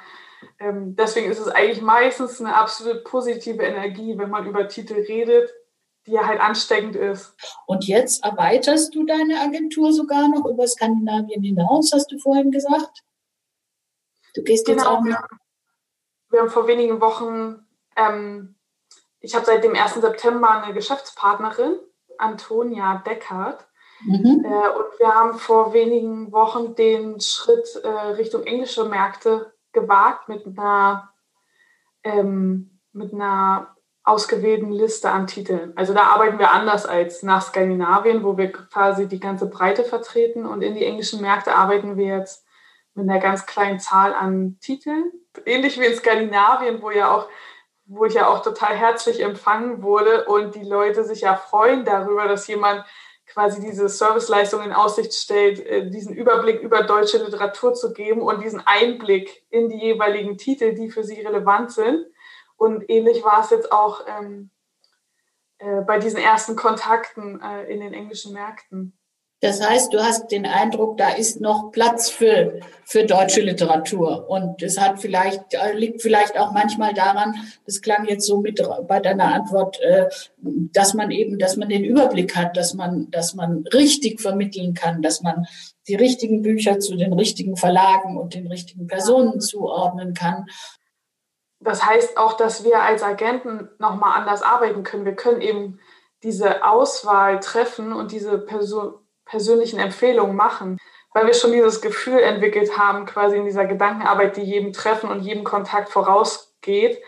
ähm, 0.59 0.95
deswegen 0.95 1.29
ist 1.29 1.39
es 1.39 1.47
eigentlich 1.47 1.81
meistens 1.81 2.39
eine 2.39 2.55
absolut 2.55 3.03
positive 3.03 3.63
Energie, 3.63 4.17
wenn 4.17 4.29
man 4.29 4.47
über 4.47 4.67
Titel 4.67 4.93
redet, 4.93 5.51
die 6.05 6.11
ja 6.11 6.25
halt 6.25 6.39
ansteckend 6.39 6.95
ist. 6.95 7.35
Und 7.67 7.87
jetzt 7.87 8.23
erweiterst 8.23 8.95
du 8.95 9.05
deine 9.05 9.39
Agentur 9.39 9.93
sogar 9.93 10.27
noch 10.29 10.45
über 10.45 10.67
Skandinavien 10.67 11.43
hinaus, 11.43 11.91
hast 11.93 12.11
du 12.11 12.17
vorhin 12.17 12.51
gesagt? 12.51 13.03
Du 14.33 14.43
gehst 14.43 14.65
genau, 14.65 14.81
jetzt 14.81 14.87
auch. 14.87 15.03
Wir, 15.03 15.27
wir 16.29 16.39
haben 16.39 16.49
vor 16.49 16.67
wenigen 16.67 17.01
Wochen, 17.01 17.67
ähm, 17.95 18.55
ich 19.19 19.35
habe 19.35 19.45
seit 19.45 19.63
dem 19.63 19.75
1. 19.75 19.95
September 19.95 20.61
eine 20.61 20.73
Geschäftspartnerin, 20.73 21.79
Antonia 22.21 23.01
Deckert. 23.05 23.67
Mhm. 24.05 24.45
Äh, 24.45 24.69
und 24.69 24.99
wir 24.99 25.13
haben 25.13 25.37
vor 25.37 25.73
wenigen 25.73 26.31
Wochen 26.31 26.75
den 26.75 27.19
Schritt 27.19 27.81
äh, 27.83 27.87
Richtung 27.87 28.43
englische 28.43 28.85
Märkte 28.85 29.53
gewagt 29.73 30.27
mit 30.27 30.45
einer, 30.45 31.11
ähm, 32.03 32.79
mit 32.93 33.13
einer 33.13 33.75
ausgewählten 34.03 34.71
Liste 34.71 35.11
an 35.11 35.27
Titeln. 35.27 35.73
Also 35.75 35.93
da 35.93 36.03
arbeiten 36.03 36.39
wir 36.39 36.51
anders 36.51 36.85
als 36.85 37.21
nach 37.21 37.41
Skandinavien, 37.41 38.23
wo 38.23 38.37
wir 38.37 38.51
quasi 38.51 39.07
die 39.07 39.19
ganze 39.19 39.47
Breite 39.47 39.83
vertreten. 39.83 40.45
Und 40.45 40.63
in 40.63 40.73
die 40.73 40.85
englischen 40.85 41.21
Märkte 41.21 41.55
arbeiten 41.55 41.97
wir 41.97 42.17
jetzt 42.17 42.45
mit 42.95 43.07
einer 43.07 43.19
ganz 43.19 43.45
kleinen 43.45 43.79
Zahl 43.79 44.13
an 44.13 44.57
Titeln. 44.59 45.11
Ähnlich 45.45 45.79
wie 45.79 45.85
in 45.85 45.95
Skandinavien, 45.95 46.81
wo 46.81 46.89
ja 46.89 47.15
auch 47.15 47.27
wo 47.91 48.05
ich 48.05 48.13
ja 48.13 48.27
auch 48.27 48.41
total 48.41 48.75
herzlich 48.75 49.21
empfangen 49.21 49.83
wurde 49.83 50.25
und 50.25 50.55
die 50.55 50.63
Leute 50.63 51.03
sich 51.03 51.21
ja 51.21 51.35
freuen 51.35 51.83
darüber, 51.83 52.27
dass 52.27 52.47
jemand 52.47 52.85
quasi 53.25 53.61
diese 53.61 53.89
Serviceleistung 53.89 54.61
in 54.63 54.71
Aussicht 54.71 55.13
stellt, 55.13 55.65
äh, 55.65 55.89
diesen 55.89 56.13
Überblick 56.13 56.61
über 56.61 56.83
deutsche 56.83 57.17
Literatur 57.17 57.73
zu 57.73 57.93
geben 57.93 58.21
und 58.21 58.43
diesen 58.43 58.61
Einblick 58.65 59.45
in 59.49 59.69
die 59.69 59.79
jeweiligen 59.79 60.37
Titel, 60.37 60.73
die 60.73 60.89
für 60.89 61.03
sie 61.03 61.19
relevant 61.21 61.71
sind. 61.71 62.05
Und 62.55 62.89
ähnlich 62.89 63.23
war 63.23 63.41
es 63.41 63.49
jetzt 63.49 63.71
auch 63.71 64.05
ähm, 64.07 64.51
äh, 65.57 65.81
bei 65.81 65.99
diesen 65.99 66.19
ersten 66.19 66.55
Kontakten 66.55 67.41
äh, 67.41 67.71
in 67.71 67.81
den 67.81 67.93
englischen 67.93 68.33
Märkten. 68.33 68.97
Das 69.41 69.59
heißt, 69.59 69.91
du 69.91 69.99
hast 70.03 70.29
den 70.29 70.45
Eindruck, 70.45 70.97
da 70.97 71.09
ist 71.09 71.41
noch 71.41 71.71
Platz 71.71 72.11
für, 72.11 72.59
für 72.85 73.05
deutsche 73.05 73.41
Literatur. 73.41 74.29
Und 74.29 74.61
es 74.61 74.79
hat 74.79 75.01
vielleicht, 75.01 75.55
äh, 75.55 75.73
liegt 75.73 76.03
vielleicht 76.03 76.37
auch 76.37 76.51
manchmal 76.51 76.93
daran, 76.93 77.33
das 77.65 77.81
klang 77.81 78.05
jetzt 78.05 78.27
so 78.27 78.39
mit 78.39 78.61
bei 78.87 78.99
deiner 78.99 79.33
Antwort, 79.33 79.81
äh, 79.81 80.07
dass 80.37 80.93
man 80.93 81.09
eben, 81.09 81.39
dass 81.39 81.57
man 81.57 81.69
den 81.69 81.83
Überblick 81.83 82.35
hat, 82.35 82.55
dass 82.55 82.75
man, 82.75 83.09
dass 83.09 83.33
man 83.33 83.65
richtig 83.73 84.21
vermitteln 84.21 84.75
kann, 84.75 85.01
dass 85.01 85.23
man 85.23 85.47
die 85.87 85.95
richtigen 85.95 86.43
Bücher 86.43 86.79
zu 86.79 86.95
den 86.95 87.13
richtigen 87.13 87.57
Verlagen 87.57 88.17
und 88.17 88.35
den 88.35 88.45
richtigen 88.45 88.85
Personen 88.85 89.41
zuordnen 89.41 90.13
kann. 90.13 90.45
Das 91.59 91.83
heißt 91.83 92.15
auch, 92.15 92.33
dass 92.33 92.63
wir 92.63 92.81
als 92.81 93.01
Agenten 93.01 93.69
nochmal 93.79 94.19
anders 94.19 94.43
arbeiten 94.43 94.83
können. 94.83 95.05
Wir 95.05 95.15
können 95.15 95.41
eben 95.41 95.79
diese 96.21 96.63
Auswahl 96.63 97.39
treffen 97.39 97.93
und 97.93 98.11
diese 98.11 98.37
Person, 98.37 98.93
persönlichen 99.25 99.79
Empfehlungen 99.79 100.35
machen, 100.35 100.77
weil 101.13 101.27
wir 101.27 101.33
schon 101.33 101.51
dieses 101.51 101.81
Gefühl 101.81 102.19
entwickelt 102.19 102.77
haben, 102.77 103.05
quasi 103.05 103.37
in 103.37 103.45
dieser 103.45 103.65
Gedankenarbeit, 103.65 104.37
die 104.37 104.43
jedem 104.43 104.73
Treffen 104.73 105.09
und 105.09 105.21
jedem 105.21 105.43
Kontakt 105.43 105.89
vorausgeht, 105.89 107.01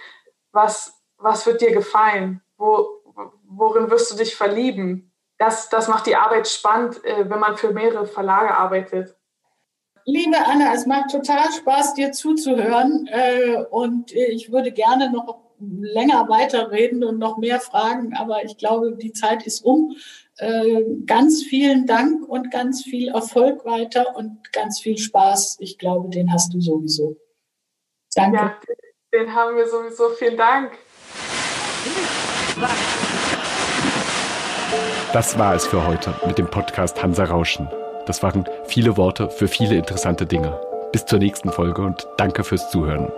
was, 0.52 1.02
was 1.18 1.46
wird 1.46 1.62
dir 1.62 1.72
gefallen? 1.72 2.42
Wo, 2.58 2.88
worin 3.48 3.90
wirst 3.90 4.12
du 4.12 4.16
dich 4.16 4.36
verlieben? 4.36 5.12
Das, 5.38 5.70
das 5.70 5.88
macht 5.88 6.06
die 6.06 6.16
Arbeit 6.16 6.48
spannend, 6.48 7.04
äh, 7.06 7.30
wenn 7.30 7.40
man 7.40 7.58
für 7.58 7.72
mehrere 7.72 8.06
Verlage 8.06 8.56
arbeitet. 8.56 9.16
Liebe 10.06 10.38
Anna, 10.38 10.74
es 10.74 10.86
macht 10.86 11.12
total 11.12 11.52
Spaß, 11.52 11.94
dir 11.94 12.12
zuzuhören. 12.12 13.08
Äh, 13.08 13.64
und 13.70 14.12
ich 14.12 14.52
würde 14.52 14.72
gerne 14.72 15.12
noch 15.12 15.44
länger 15.60 16.28
weiterreden 16.28 17.04
und 17.04 17.20
noch 17.20 17.38
mehr 17.38 17.60
fragen, 17.60 18.14
aber 18.16 18.44
ich 18.44 18.58
glaube, 18.58 18.96
die 18.96 19.14
Zeit 19.14 19.46
ist 19.46 19.64
um. 19.64 19.96
Äh, 20.38 20.84
ganz 21.06 21.44
vielen 21.44 21.86
Dank 21.86 22.28
und 22.28 22.52
ganz 22.52 22.84
viel 22.84 23.10
Erfolg 23.10 23.66
weiter 23.66 24.16
und 24.16 24.52
ganz 24.52 24.80
viel 24.80 24.98
Spaß. 24.98 25.58
Ich 25.60 25.78
glaube, 25.78 26.10
den 26.10 26.34
hast 26.34 26.54
du 26.54 26.60
sowieso. 26.60 27.18
Danke. 28.16 28.38
Ja, 28.38 28.60
den 29.14 29.34
haben 29.34 29.56
wir 29.56 29.68
sowieso. 29.68 30.10
Vielen 30.18 30.38
Dank. 30.38 30.72
Das 35.14 35.38
war 35.38 35.54
es 35.54 35.68
für 35.68 35.86
heute 35.86 36.14
mit 36.26 36.38
dem 36.40 36.48
Podcast 36.48 37.02
Hansa 37.02 37.26
Rauschen. 37.26 37.70
Das 38.08 38.24
waren 38.24 38.46
viele 38.66 38.98
Worte 38.98 39.30
für 39.30 39.48
viele 39.48 39.76
interessante 39.76 40.26
Dinge. 40.26 40.60
Bis 40.92 41.06
zur 41.06 41.20
nächsten 41.20 41.52
Folge 41.52 41.82
und 41.84 42.08
danke 42.18 42.44
fürs 42.44 42.70
Zuhören. 42.70 43.12